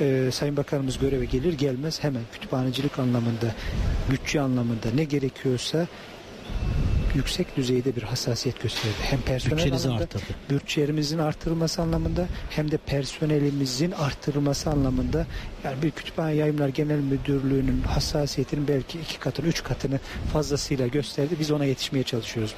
E, 0.00 0.30
Sayın 0.32 0.56
Bakanımız 0.56 0.98
göreve 0.98 1.24
gelir 1.24 1.52
gelmez 1.52 2.04
hemen 2.04 2.22
kütüphanecilik 2.32 2.98
anlamında, 2.98 3.54
bütçe 4.10 4.40
anlamında 4.40 4.90
ne 4.94 5.04
gerekiyorsa 5.04 5.86
yüksek 7.14 7.56
düzeyde 7.56 7.96
bir 7.96 8.02
hassasiyet 8.02 8.62
gösterdi. 8.62 8.94
Hem 9.02 9.20
personel 9.20 9.56
Bütçenizi 9.56 9.88
anlamında, 9.88 10.04
arttırdı. 10.04 10.24
bütçelerimizin 10.50 11.18
artırılması 11.18 11.82
anlamında 11.82 12.26
hem 12.50 12.70
de 12.70 12.76
personelimizin 12.76 13.90
artırılması 13.90 14.70
anlamında 14.70 15.26
yani 15.64 15.82
bir 15.82 15.90
kütüphane 15.90 16.34
yayınlar 16.34 16.68
genel 16.68 16.98
müdürlüğünün 17.00 17.82
hassasiyetinin 17.82 18.68
belki 18.68 18.98
iki 19.00 19.18
katını 19.18 19.46
üç 19.46 19.62
katını 19.62 20.00
fazlasıyla 20.32 20.86
gösterdi. 20.86 21.36
Biz 21.40 21.50
ona 21.50 21.64
yetişmeye 21.64 22.02
çalışıyoruz. 22.02 22.54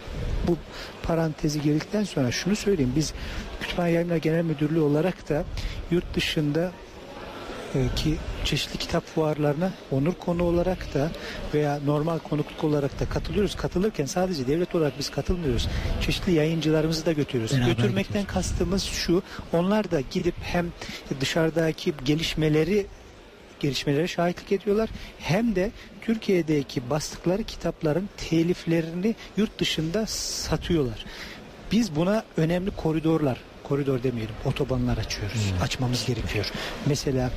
Bu 0.49 0.57
parantezi 1.03 1.63
girdikten 1.63 2.05
sonra 2.05 2.31
şunu 2.31 2.57
söyleyeyim. 2.57 2.93
Biz 2.97 3.13
kütüphane 3.61 3.91
yayınlar 3.91 4.17
genel 4.17 4.43
müdürlüğü 4.45 4.81
olarak 4.81 5.29
da 5.29 5.45
yurt 5.91 6.15
dışında 6.15 6.73
ki 7.97 8.17
çeşitli 8.45 8.79
kitap 8.79 9.07
fuarlarına 9.07 9.71
onur 9.91 10.15
konu 10.15 10.43
olarak 10.43 10.95
da 10.95 11.11
veya 11.55 11.81
normal 11.87 12.19
konukluk 12.19 12.65
olarak 12.65 13.01
da 13.01 13.09
katılıyoruz. 13.09 13.55
Katılırken 13.55 14.05
sadece 14.07 14.47
devlet 14.47 14.75
olarak 14.75 14.99
biz 14.99 15.11
katılmıyoruz. 15.11 15.69
Çeşitli 16.01 16.33
yayıncılarımızı 16.33 17.07
da 17.07 17.13
götürüyoruz. 17.13 17.57
Beraber 17.57 17.67
Götürmekten 17.69 18.23
gidiyoruz. 18.23 18.33
kastımız 18.35 18.83
şu. 18.83 19.23
Onlar 19.53 19.91
da 19.91 20.01
gidip 20.11 20.35
hem 20.43 20.67
dışarıdaki 21.21 21.95
gelişmeleri 22.05 22.87
gelişmelere 23.61 24.09
şahitlik 24.09 24.53
ediyorlar. 24.53 24.91
Hem 25.19 25.57
de 25.57 25.71
Türkiye'deki 26.01 26.91
bastıkları 26.91 27.45
kitapların 27.45 28.09
teliflerini 28.17 29.15
yurt 29.37 29.59
dışında 29.59 30.07
satıyorlar. 30.07 31.05
Biz 31.73 31.97
buna 31.97 32.25
önemli 32.37 32.71
koridorlar 32.71 33.39
koridor 33.71 34.03
demeyelim 34.03 34.35
otobanlar 34.45 34.99
açıyoruz. 34.99 35.53
Açmamız 35.63 36.07
gerekiyor. 36.07 36.51
Mesela 36.87 37.31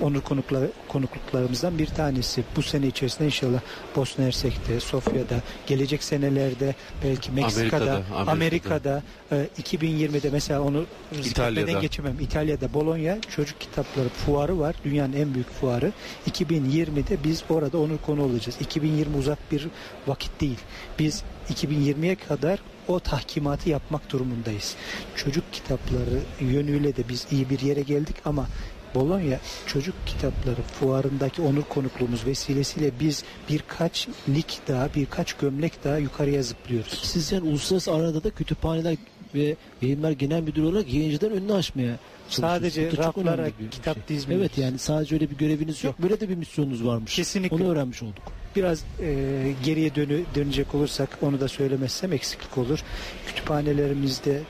onur 0.00 0.20
konukları, 0.20 0.70
konukluklarımızdan 0.88 1.78
bir 1.78 1.86
tanesi 1.86 2.44
bu 2.56 2.62
sene 2.62 2.86
içerisinde 2.86 3.24
inşallah 3.24 3.60
Bosna 3.96 4.24
Hersek'te, 4.24 4.80
Sofya'da, 4.80 5.40
gelecek 5.66 6.04
senelerde 6.04 6.74
belki 7.04 7.32
Meksika'da, 7.32 8.02
Amerika'da, 8.16 8.30
Amerika'da, 8.30 9.02
e, 9.32 9.48
2020'de 9.62 10.30
mesela 10.30 10.62
onu 10.62 10.84
İtalya'da. 11.24 11.72
geçemem. 11.72 12.16
İtalya'da 12.20 12.74
Bologna 12.74 13.18
çocuk 13.36 13.60
kitapları 13.60 14.08
fuarı 14.08 14.58
var. 14.58 14.74
Dünyanın 14.84 15.12
en 15.12 15.34
büyük 15.34 15.50
fuarı. 15.50 15.92
2020'de 16.30 17.24
biz 17.24 17.42
orada 17.50 17.78
onur 17.78 17.98
konu 18.06 18.22
olacağız. 18.22 18.56
2020 18.60 19.16
uzak 19.16 19.52
bir 19.52 19.68
vakit 20.06 20.40
değil. 20.40 20.58
Biz 20.98 21.22
2020'ye 21.54 22.14
kadar 22.14 22.58
o 22.88 23.00
tahkimatı 23.00 23.68
yapmak 23.68 24.12
durumundayız. 24.12 24.76
Çocuk 25.16 25.52
kitapları 25.52 26.20
yönüyle 26.40 26.96
de 26.96 27.08
biz 27.08 27.26
iyi 27.30 27.50
bir 27.50 27.60
yere 27.60 27.82
geldik 27.82 28.16
ama 28.24 28.46
Bologna 28.94 29.38
çocuk 29.66 29.94
kitapları 30.06 30.62
fuarındaki 30.62 31.42
onur 31.42 31.62
konukluğumuz 31.62 32.26
vesilesiyle 32.26 32.90
biz 33.00 33.24
birkaç 33.48 34.08
lig 34.28 34.46
daha, 34.68 34.94
birkaç 34.94 35.32
gömlek 35.32 35.84
daha 35.84 35.98
yukarıya 35.98 36.42
zıplıyoruz. 36.42 37.00
Siz 37.02 37.32
yani 37.32 37.48
uluslararası 37.48 37.92
arada 37.92 38.24
da 38.24 38.30
kütüphaneler 38.30 38.96
ve 39.34 39.56
yayınlar 39.82 40.10
genel 40.10 40.40
müdürü 40.42 40.66
olarak 40.66 40.94
yayıncıların 40.94 41.36
önünü 41.36 41.52
açmaya. 41.52 41.96
Sadece 42.28 42.96
raflara 42.96 43.46
bir 43.46 43.70
kitap 43.70 43.94
şey. 43.94 44.16
dizmiyoruz. 44.16 44.46
Evet 44.46 44.58
yani 44.58 44.78
sadece 44.78 45.14
öyle 45.14 45.30
bir 45.30 45.36
göreviniz 45.36 45.84
yok. 45.84 46.02
Böyle 46.02 46.20
de 46.20 46.28
bir 46.28 46.34
misyonunuz 46.34 46.86
varmış. 46.86 47.16
Kesinlikle. 47.16 47.56
Onu 47.56 47.68
öğrenmiş 47.68 48.02
olduk. 48.02 48.32
Biraz 48.58 48.84
e, 49.00 49.54
geriye 49.64 49.94
dönü, 49.94 50.24
dönecek 50.34 50.74
olursak 50.74 51.18
onu 51.22 51.40
da 51.40 51.48
söylemezsem 51.48 52.12
eksiklik 52.12 52.58
olur. 52.58 52.78
Kütüphanelerimizde 53.26 54.40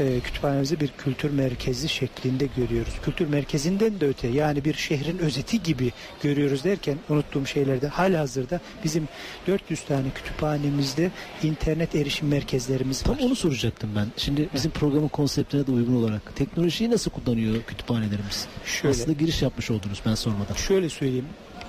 e, 0.00 0.20
kütüphanemizi 0.20 0.80
bir 0.80 0.88
kültür 0.88 1.30
merkezi 1.30 1.88
şeklinde 1.88 2.48
görüyoruz. 2.56 2.94
Kültür 3.04 3.28
merkezinden 3.28 4.00
de 4.00 4.06
öte 4.06 4.28
yani 4.28 4.64
bir 4.64 4.74
şehrin 4.74 5.18
özeti 5.18 5.62
gibi 5.62 5.92
görüyoruz 6.22 6.64
derken 6.64 6.98
unuttuğum 7.08 7.46
şeylerden 7.46 7.88
hala 7.88 8.20
hazırda 8.20 8.60
bizim 8.84 9.08
400 9.46 9.82
tane 9.82 10.10
kütüphanemizde 10.14 11.10
internet 11.42 11.94
erişim 11.94 12.28
merkezlerimiz 12.28 13.08
var. 13.08 13.18
Tam 13.18 13.26
onu 13.26 13.36
soracaktım 13.36 13.90
ben. 13.96 14.06
Şimdi 14.16 14.48
bizim 14.54 14.70
programın 14.70 15.08
konseptine 15.08 15.66
de 15.66 15.72
uygun 15.72 15.94
olarak 15.94 16.36
teknolojiyi 16.36 16.90
nasıl 16.90 17.10
kullanıyor 17.10 17.62
kütüphanelerimiz? 17.62 18.46
Şöyle. 18.64 18.94
Aslında 18.94 19.12
giriş 19.12 19.42
yapmış 19.42 19.70
oldunuz 19.70 20.02
ben 20.06 20.14
sormadan. 20.14 20.54
Şöyle 20.54 20.88
söyleyeyim. 20.88 21.26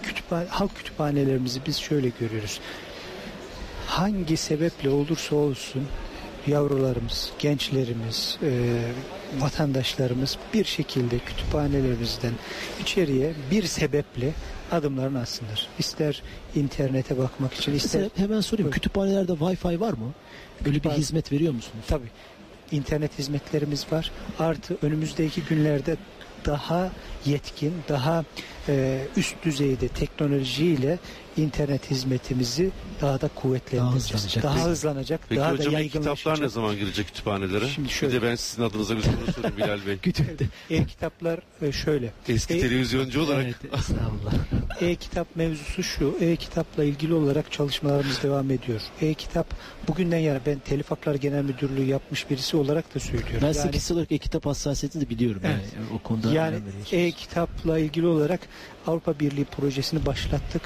Kütüphane, 0.07 0.47
halk 0.47 0.75
kütüphanelerimizi 0.75 1.59
biz 1.67 1.77
şöyle 1.77 2.09
görüyoruz. 2.19 2.59
Hangi 3.87 4.37
sebeple 4.37 4.89
olursa 4.89 5.35
olsun 5.35 5.87
yavrularımız, 6.47 7.31
gençlerimiz, 7.39 8.37
e, 8.43 8.79
vatandaşlarımız 9.39 10.37
bir 10.53 10.65
şekilde 10.65 11.19
kütüphanelerimizden 11.19 12.33
içeriye 12.81 13.33
bir 13.51 13.63
sebeple 13.63 14.33
adımlarını 14.71 15.19
atsınlar. 15.19 15.67
İster 15.79 16.23
internete 16.55 17.17
bakmak 17.17 17.53
için, 17.53 17.73
ister 17.73 18.01
Mesela 18.01 18.27
hemen 18.27 18.41
sorayım. 18.41 18.65
Buyurun. 18.65 18.71
Kütüphanelerde 18.71 19.31
Wi-Fi 19.31 19.79
var 19.79 19.93
mı? 19.93 20.13
Böyle 20.65 20.83
bir 20.83 20.89
hizmet 20.89 21.31
veriyor 21.31 21.53
musunuz? 21.53 21.85
Tabii. 21.87 22.07
internet 22.71 23.19
hizmetlerimiz 23.19 23.85
var. 23.91 24.11
Artı 24.39 24.77
önümüzdeki 24.81 25.41
günlerde 25.41 25.97
daha 26.45 26.91
yetkin, 27.25 27.73
daha 27.89 28.23
e, 28.69 29.01
üst 29.17 29.35
düzeyde 29.45 29.87
teknolojiyle 29.87 30.99
internet 31.37 31.91
hizmetimizi 31.91 32.69
daha 33.01 33.21
da 33.21 33.27
kuvvetlendireceğiz. 33.27 34.03
Daha 34.13 34.15
hızlanacak. 34.15 34.43
Daha 34.43 34.65
hızlanacak, 34.69 35.21
Peki 35.29 35.41
daha 35.41 35.49
da 35.53 35.57
hocam 35.57 35.73
ilk 35.81 35.91
kitaplar 35.91 36.03
ne 36.03 36.09
yaygınlaşacak. 36.09 36.51
zaman 36.51 36.75
girecek 36.75 37.07
kütüphanelere? 37.07 37.67
Şimdi 37.67 37.87
Bir 37.87 37.93
şöyle- 37.93 38.13
de 38.21 38.21
ben 38.25 38.35
sizin 38.35 38.63
adınıza 38.63 38.97
bir 38.97 39.01
soru 39.01 39.13
sorayım 39.35 39.57
Bilal 39.57 39.79
Bey. 39.87 39.97
E-kitaplar 40.77 41.39
e, 41.61 41.71
şöyle. 41.71 42.11
Eski 42.29 42.53
E- 42.53 42.59
televizyoncu 42.59 43.21
olarak 43.21 43.43
Evet, 43.45 43.55
estağfurullah. 43.79 44.33
E-kitap 44.81 45.27
mevzusu 45.35 45.83
şu. 45.83 46.15
E-kitapla 46.21 46.83
ilgili 46.83 47.13
olarak 47.13 47.51
çalışmalarımız 47.51 48.23
devam 48.23 48.51
ediyor. 48.51 48.81
E-kitap 49.01 49.47
bugünden 49.87 50.17
yana 50.17 50.39
ben 50.45 50.59
Telif 50.59 50.91
Hakları 50.91 51.17
Genel 51.17 51.43
Müdürlüğü 51.43 51.85
yapmış 51.85 52.29
birisi 52.29 52.57
olarak 52.57 52.95
da 52.95 52.99
söylüyorum. 52.99 53.37
Ben 53.41 53.45
Yani- 53.47 53.53
8 53.55 53.91
olarak 53.91 54.11
e-kitap 54.11 54.45
hassasiyetini 54.45 55.05
de 55.05 55.09
biliyorum. 55.09 55.41
Evet. 55.45 55.65
Yani. 55.75 55.85
O 55.95 55.99
konuda 56.07 56.33
Yani 56.33 56.55
e-kitapla 56.91 57.79
ilgili 57.79 58.07
olarak 58.07 58.39
Avrupa 58.87 59.19
Birliği 59.19 59.45
projesini 59.45 60.05
başlattık 60.05 60.61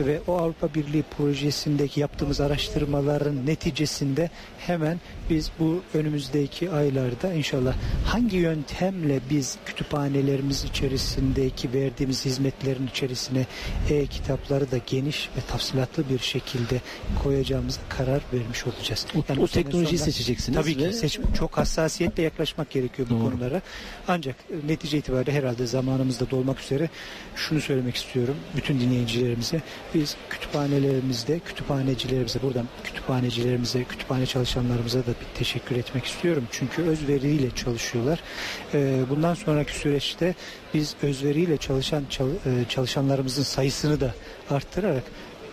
ve 0.00 0.20
o 0.26 0.38
Avrupa 0.38 0.74
Birliği 0.74 1.02
projesindeki 1.02 2.00
yaptığımız 2.00 2.40
araştırmaların 2.40 3.46
neticesinde 3.46 4.30
hemen 4.58 5.00
biz 5.32 5.50
bu 5.58 5.82
önümüzdeki 5.94 6.70
aylarda 6.70 7.32
inşallah 7.32 7.74
hangi 8.06 8.36
yöntemle 8.36 9.20
biz 9.30 9.56
kütüphanelerimiz 9.66 10.64
içerisindeki 10.64 11.72
verdiğimiz 11.72 12.24
hizmetlerin 12.24 12.86
içerisine 12.86 13.46
e-kitapları 13.90 14.70
da 14.70 14.76
geniş 14.86 15.28
ve 15.36 15.40
tafsilatlı 15.50 16.04
bir 16.08 16.18
şekilde 16.18 16.80
koyacağımıza 17.22 17.80
karar 17.88 18.22
vermiş 18.32 18.66
olacağız. 18.66 19.06
O- 19.14 19.22
Yani 19.28 19.40
o 19.42 19.46
sene 19.46 19.64
teknolojiyi 19.64 19.98
sonunda- 19.98 20.12
seçeceksiniz 20.12 20.58
Tabii 20.58 20.76
ki 20.76 20.92
seç, 20.92 21.18
çok 21.38 21.56
hassasiyetle 21.58 22.22
yaklaşmak 22.22 22.70
gerekiyor 22.70 23.08
bu 23.10 23.14
Doğru. 23.14 23.30
konulara. 23.30 23.62
Ancak 24.08 24.36
e, 24.50 24.68
netice 24.68 24.98
itibariyle 24.98 25.32
herhalde 25.32 25.66
zamanımızda 25.66 26.30
dolmak 26.30 26.60
üzere 26.60 26.90
şunu 27.36 27.60
söylemek 27.60 27.96
istiyorum 27.96 28.36
bütün 28.56 28.80
dinleyicilerimize. 28.80 29.60
Biz 29.94 30.16
kütüphanelerimizde, 30.30 31.38
kütüphanecilerimize, 31.38 32.42
buradan 32.42 32.66
kütüphanecilerimize, 32.84 33.84
kütüphane 33.84 34.26
çalışanlarımıza 34.26 34.98
da 34.98 35.12
bir 35.22 35.38
teşekkür 35.38 35.76
etmek 35.76 36.04
istiyorum. 36.04 36.44
Çünkü 36.52 36.82
özveriyle 36.82 37.50
çalışıyorlar. 37.50 38.20
E, 38.74 39.00
Bundan 39.10 39.34
sonraki 39.34 39.78
süreçte 39.78 40.34
biz 40.74 40.94
özveriyle 41.02 41.56
çalışan 41.56 42.04
çal- 42.10 42.30
e, 42.46 42.68
çalışanlarımızın 42.68 43.42
sayısını 43.42 44.00
da 44.00 44.14
arttırarak 44.50 45.02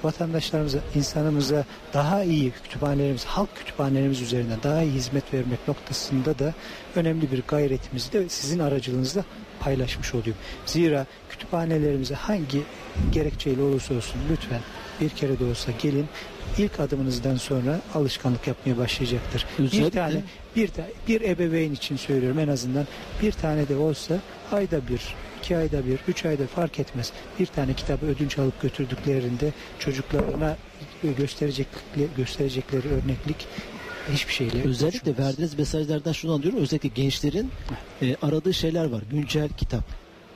vatandaşlarımıza, 0.04 0.80
insanımıza 0.96 1.66
daha 1.94 2.24
iyi 2.24 2.52
kütüphanelerimiz, 2.64 3.26
halk 3.26 3.56
kütüphanelerimiz 3.56 4.22
üzerinden 4.22 4.60
daha 4.64 4.82
iyi 4.84 4.92
hizmet 4.94 5.34
vermek 5.34 5.68
noktasında 5.68 6.40
da 6.40 6.54
önemli 6.96 7.32
bir 7.32 7.44
gayretimizi 7.48 8.14
de 8.14 8.30
sizin 8.30 8.60
aracılığınızla 8.60 9.24
paylaşmış 9.60 10.14
oluyorum. 10.16 10.42
Zira 10.66 11.06
kütüphanelerimize 11.30 12.16
hangi 12.16 12.62
gerekçeyle 13.12 13.62
olursa 13.62 13.94
olsun 13.94 14.22
lütfen 14.32 14.62
bir 15.02 15.10
kere 15.10 15.40
de 15.40 15.44
olsa 15.46 15.72
gelin 15.82 16.06
ilk 16.58 16.80
adımınızdan 16.80 17.36
sonra 17.36 17.82
alışkanlık 17.96 18.48
yapmaya 18.48 18.78
başlayacaktır. 18.78 19.46
Bir 19.60 19.64
Özellikle- 19.64 19.90
tane 19.90 20.22
bir 20.56 20.68
de 20.68 20.92
bir 21.08 21.22
ebeveyn 21.22 21.72
için 21.74 21.98
söylüyorum 21.98 22.40
en 22.40 22.48
azından 22.48 22.88
bir 23.22 23.32
tane 23.32 23.70
de 23.70 23.76
olsa 23.76 24.20
ayda 24.52 24.88
bir 24.88 25.02
iki 25.40 25.58
ayda 25.58 25.86
bir, 25.86 26.00
üç 26.08 26.26
ayda 26.26 26.48
fark 26.48 26.80
etmez. 26.80 27.12
Bir 27.40 27.46
tane 27.46 27.74
kitabı 27.74 28.06
ödünç 28.06 28.38
alıp 28.38 28.62
götürdüklerinde 28.62 29.52
çocuklarına 29.80 30.58
gösterecek, 31.18 31.68
gösterecekleri 32.18 32.88
örneklik 32.88 33.48
hiçbir 34.14 34.34
şeyle 34.34 34.64
Özellikle 34.64 35.00
ölçülmez. 35.12 35.20
verdiğiniz 35.28 35.58
mesajlardan 35.60 36.12
şunu 36.12 36.34
anlıyorum. 36.34 36.60
Özellikle 36.60 36.90
gençlerin 36.90 37.52
e, 38.02 38.16
aradığı 38.22 38.54
şeyler 38.54 38.86
var. 38.86 39.04
Güncel 39.12 39.50
kitap. 39.50 39.84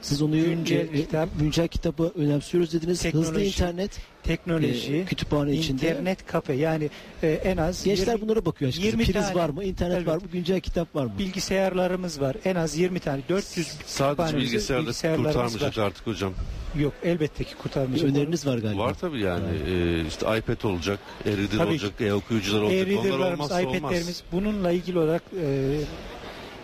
Siz 0.03 0.21
onu 0.21 0.31
Güncel 0.35 0.77
e, 0.77 0.81
e, 0.81 0.91
kitap. 0.91 1.29
güncel 1.39 1.67
kitabı 1.67 2.11
önemsiyoruz 2.15 2.73
dediniz. 2.73 3.05
Hızlı 3.05 3.41
internet, 3.43 3.91
teknoloji, 4.23 4.95
e, 4.95 5.05
kütüphane 5.05 5.51
içinde. 5.53 5.87
internet 5.89 6.25
kafe 6.25 6.53
yani 6.53 6.89
e, 7.23 7.27
en 7.27 7.57
az 7.57 7.83
Gençler 7.83 8.07
20 8.13 8.21
bunlara 8.21 8.45
bakıyor 8.45 8.69
açıkçası. 8.69 8.87
20 8.97 9.03
Priz 9.05 9.13
tane- 9.13 9.35
var 9.35 9.49
mı? 9.49 9.63
internet 9.63 9.97
Evet. 9.97 10.07
var 10.07 10.15
mı? 10.15 10.21
Güncel 10.33 10.59
kitap 10.59 10.95
var 10.95 11.05
mı? 11.05 11.11
bilgisayarlarımız 11.19 12.21
var. 12.21 12.35
En 12.45 12.55
az 12.55 12.77
20 12.77 12.99
tane 12.99 13.21
400 13.29 13.67
sadece 13.85 14.37
bilgisayarda 14.37 14.91
kurtarmayacak 15.15 15.77
var. 15.77 15.83
artık 15.83 16.07
hocam. 16.07 16.33
Yok 16.79 16.93
elbette 17.03 17.43
ki 17.43 17.55
kurtarmayacak. 17.55 18.09
Öneriniz 18.09 18.45
var 18.47 18.57
galiba. 18.57 18.79
Var 18.83 18.93
tabii 18.93 19.21
yani. 19.21 19.43
Ee, 19.67 20.07
işte 20.07 20.37
iPad 20.37 20.63
olacak, 20.63 20.99
e-reader 21.25 21.57
Tabii 21.57 21.69
olacak, 21.71 22.01
e-okuyucular 22.01 22.61
olacak. 22.61 22.87
Onlar 22.87 22.87
E-reader'larımız, 22.91 23.39
olmazsa 23.51 23.61
olmaz. 23.67 23.75
iPad'lerimiz 23.77 24.23
bununla 24.31 24.71
ilgili 24.71 24.99
olarak 24.99 25.23
e, 25.41 25.77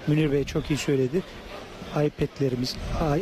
Münir 0.08 0.32
Bey 0.32 0.44
çok 0.44 0.72
iyi 0.72 0.78
söyledi. 0.78 1.22
iPad'lerimiz 1.90 2.76
ay, 3.02 3.22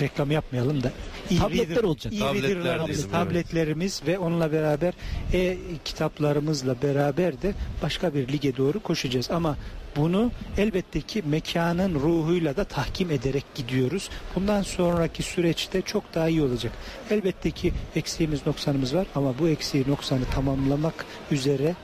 reklam 0.00 0.30
yapmayalım 0.30 0.82
da 0.82 0.92
Tabletler 1.38 1.82
olacak. 1.82 2.12
Tabletler 2.18 2.48
e-reader'larımız, 2.50 2.88
diyelim, 2.88 3.10
evet. 3.14 3.28
tabletlerimiz 3.28 4.02
ve 4.06 4.18
onunla 4.18 4.52
beraber 4.52 4.94
e-kitaplarımızla 5.32 6.82
beraber 6.82 7.42
de 7.42 7.54
başka 7.82 8.14
bir 8.14 8.28
lige 8.28 8.56
doğru 8.56 8.80
koşacağız. 8.80 9.30
Ama 9.30 9.56
bunu 9.96 10.30
elbette 10.58 11.00
ki 11.00 11.22
mekanın 11.26 11.94
ruhuyla 11.94 12.56
da 12.56 12.64
tahkim 12.64 13.10
ederek 13.10 13.44
gidiyoruz. 13.54 14.10
Bundan 14.34 14.62
sonraki 14.62 15.22
süreçte 15.22 15.82
çok 15.82 16.14
daha 16.14 16.28
iyi 16.28 16.42
olacak. 16.42 16.72
Elbette 17.10 17.50
ki 17.50 17.72
eksiğimiz, 17.96 18.46
noksanımız 18.46 18.94
var 18.94 19.06
ama 19.14 19.38
bu 19.38 19.48
eksiği, 19.48 19.84
noksanı 19.88 20.24
tamamlamak 20.34 21.04
üzere 21.30 21.74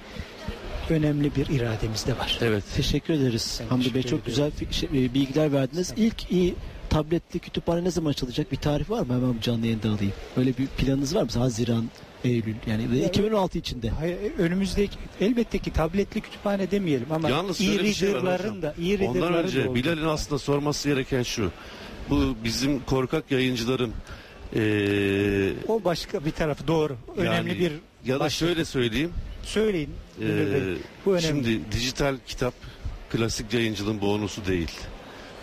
önemli 0.90 1.36
bir 1.36 1.46
irademiz 1.46 2.06
de 2.06 2.18
var. 2.18 2.38
Evet. 2.42 2.64
Teşekkür 2.76 3.14
ederiz 3.14 3.60
Ben 3.62 3.68
Hamdi 3.68 3.94
Bey. 3.94 4.02
Çok 4.02 4.26
güzel 4.26 4.50
şey- 4.70 4.88
e, 4.88 5.14
bilgiler 5.14 5.52
verdiniz. 5.52 5.92
İlk 5.96 6.32
iyi 6.32 6.54
tabletli 6.90 7.38
kütüphane 7.38 7.84
ne 7.84 7.90
zaman 7.90 8.10
açılacak? 8.10 8.52
Bir 8.52 8.56
tarih 8.56 8.90
var 8.90 9.00
mı? 9.00 9.14
Hemen 9.14 9.34
bu 9.34 9.40
canlı 9.40 9.66
yayında 9.66 9.88
alayım. 9.88 10.12
Öyle 10.36 10.58
bir 10.58 10.66
planınız 10.66 11.14
var 11.14 11.22
mı? 11.22 11.28
Haziran, 11.34 11.90
Eylül 12.24 12.54
yani 12.66 12.98
Ya, 12.98 13.06
2016 13.06 13.58
içinde. 13.58 13.90
Hayır, 13.90 14.16
önümüzdeki 14.38 14.96
elbette 15.20 15.58
ki 15.58 15.72
tabletli 15.72 16.20
kütüphane 16.20 16.70
demeyelim 16.70 17.12
ama 17.12 17.30
Yalnız 17.30 17.60
iyi 17.60 17.78
bir 17.78 17.92
şey 17.92 18.14
var 18.14 18.22
reader'ların 18.22 18.62
da 18.62 18.74
iyi 18.78 18.94
Ondan 18.96 19.14
reader'ların 19.14 19.34
da 19.34 19.38
önce. 19.42 19.74
Bilal'in 19.74 20.04
aslında 20.04 20.38
sorması 20.38 20.88
gereken 20.88 21.22
şu. 21.22 21.50
Bu 22.10 22.36
bizim 22.44 22.84
korkak 22.84 23.30
yayıncıların 23.30 23.92
ee, 24.56 25.52
o 25.68 25.84
başka 25.84 26.24
bir 26.24 26.30
tarafı 26.30 26.66
doğru. 26.66 26.96
Önemli 27.16 27.48
Yani 27.48 27.58
bir 27.58 27.72
ya 28.04 28.16
da 28.16 28.20
başlık. 28.20 28.38
şöyle 28.48 28.64
söyleyeyim. 28.64 29.12
Söyleyin. 29.42 29.90
ee, 30.22 30.24
bu 31.06 31.10
önemli. 31.10 31.26
şimdi 31.26 31.60
dijital 31.72 32.16
kitap 32.26 32.54
klasik 33.12 33.54
yayıncılığın 33.54 34.00
bonusu 34.00 34.46
değil. 34.46 34.70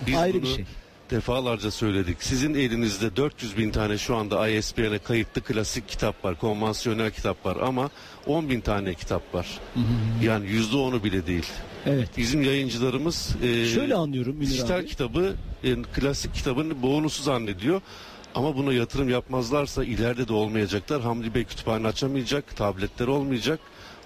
Biz 0.08 0.16
Ayrı 0.16 0.34
bunu 0.34 0.42
bir 0.42 0.48
şey. 0.56 0.66
defalarca 1.12 1.72
söyledik. 1.72 2.18
Sizin 2.24 2.54
elinizde 2.54 3.16
400 3.16 3.58
bin 3.58 3.72
tane 3.72 3.98
şu 3.98 4.16
anda 4.16 4.48
ISBN'e 4.50 5.00
kayıtlı 5.00 5.42
klasik 5.42 5.88
kitap 5.90 6.26
var, 6.26 6.40
konvansiyonel 6.40 7.12
kitap 7.12 7.46
var 7.46 7.58
ama 7.62 7.90
10 8.28 8.50
bin 8.50 8.62
tane 8.62 8.94
kitap 8.94 9.34
var. 9.36 9.60
Yani 10.24 10.48
yüzde 10.50 10.78
onu 10.78 11.04
bile 11.04 11.28
değil. 11.28 11.46
Evet. 11.86 12.10
Bizim 12.18 12.42
yayıncılarımız 12.44 13.36
e, 13.44 13.66
Şöyle 13.66 13.96
anlıyorum 13.96 14.36
Münir 14.36 14.50
dijital 14.50 14.80
abi. 14.80 14.86
kitabı 14.86 15.34
e, 15.64 15.76
klasik 15.82 16.34
kitabın 16.34 16.82
bonusu 16.82 17.24
zannediyor. 17.24 17.82
Ama 18.36 18.56
buna 18.56 18.74
yatırım 18.74 19.10
yapmazlarsa 19.10 19.84
ileride 19.84 20.28
de 20.28 20.34
olmayacaklar. 20.34 21.02
Hamdi 21.02 21.34
Bey 21.34 21.44
kütüphane 21.44 21.88
açamayacak, 21.88 22.56
tabletler 22.58 23.08
olmayacak. 23.08 23.60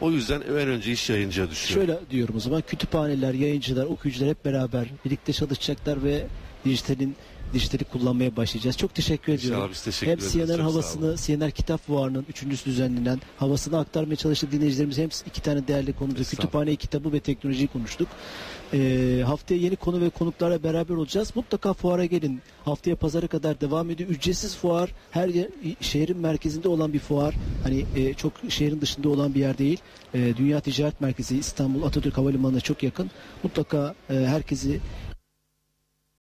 O 0.03 0.11
yüzden 0.11 0.41
en 0.41 0.67
önce 0.67 0.91
iş 0.91 1.09
yayıncıya 1.09 1.49
düşüyor. 1.49 1.81
Şöyle 1.81 1.99
diyorum 2.11 2.35
o 2.35 2.39
zaman 2.39 2.63
kütüphaneler, 2.67 3.33
yayıncılar, 3.33 3.85
okuyucular 3.85 4.29
hep 4.29 4.45
beraber 4.45 4.87
birlikte 5.05 5.33
çalışacaklar 5.33 6.03
ve 6.03 6.25
dijitalin 6.65 7.15
dijitali 7.53 7.83
kullanmaya 7.83 8.35
başlayacağız. 8.35 8.77
Çok 8.77 8.95
teşekkür 8.95 9.33
ediyorum. 9.33 9.59
İnşallah 9.59 9.71
biz 9.71 9.83
teşekkür 9.83 10.11
hem 10.11 10.47
sağ 10.47 10.63
havasını. 10.63 11.15
CNR 11.17 11.51
Kitap 11.51 11.87
Fuarı'nın 11.87 12.25
üçüncüsü 12.29 12.65
düzenlenen 12.65 13.21
havasını 13.37 13.79
aktarmaya 13.79 14.15
çalıştık 14.15 14.51
dinleyicilerimiz. 14.51 14.97
Hem 14.97 15.09
iki 15.27 15.41
tane 15.41 15.67
değerli 15.67 15.89
Estağfurullah. 15.89 16.29
kütüphane 16.29 16.75
kitabı 16.75 17.13
ve 17.13 17.19
teknolojiyi 17.19 17.67
konuştuk. 17.67 18.07
Ee, 18.73 19.23
haftaya 19.25 19.59
yeni 19.61 19.75
konu 19.75 20.01
ve 20.01 20.09
konuklarla 20.09 20.63
beraber 20.63 20.95
olacağız. 20.95 21.31
Mutlaka 21.35 21.73
fuara 21.73 22.05
gelin. 22.05 22.41
Haftaya 22.65 22.95
pazara 22.95 23.27
kadar 23.27 23.61
devam 23.61 23.89
ediyor. 23.89 24.09
Ücretsiz 24.09 24.55
fuar. 24.55 24.89
Her 25.11 25.27
yer, 25.27 25.47
şehrin 25.81 26.17
merkezinde 26.17 26.67
olan 26.67 26.93
bir 26.93 26.99
fuar. 26.99 27.35
Hani 27.63 27.85
e, 27.95 28.13
çok 28.13 28.33
şehrin 28.49 28.81
dışında 28.81 29.09
olan 29.09 29.35
bir 29.35 29.39
yer 29.39 29.57
değil. 29.57 29.79
E, 30.13 30.37
Dünya 30.37 30.59
Ticaret 30.59 31.01
Merkezi 31.01 31.37
İstanbul 31.37 31.83
Atatürk 31.83 32.17
Havalimanı'na 32.17 32.59
çok 32.59 32.83
yakın. 32.83 33.11
Mutlaka 33.43 33.95
e, 34.09 34.13
herkesi 34.13 34.79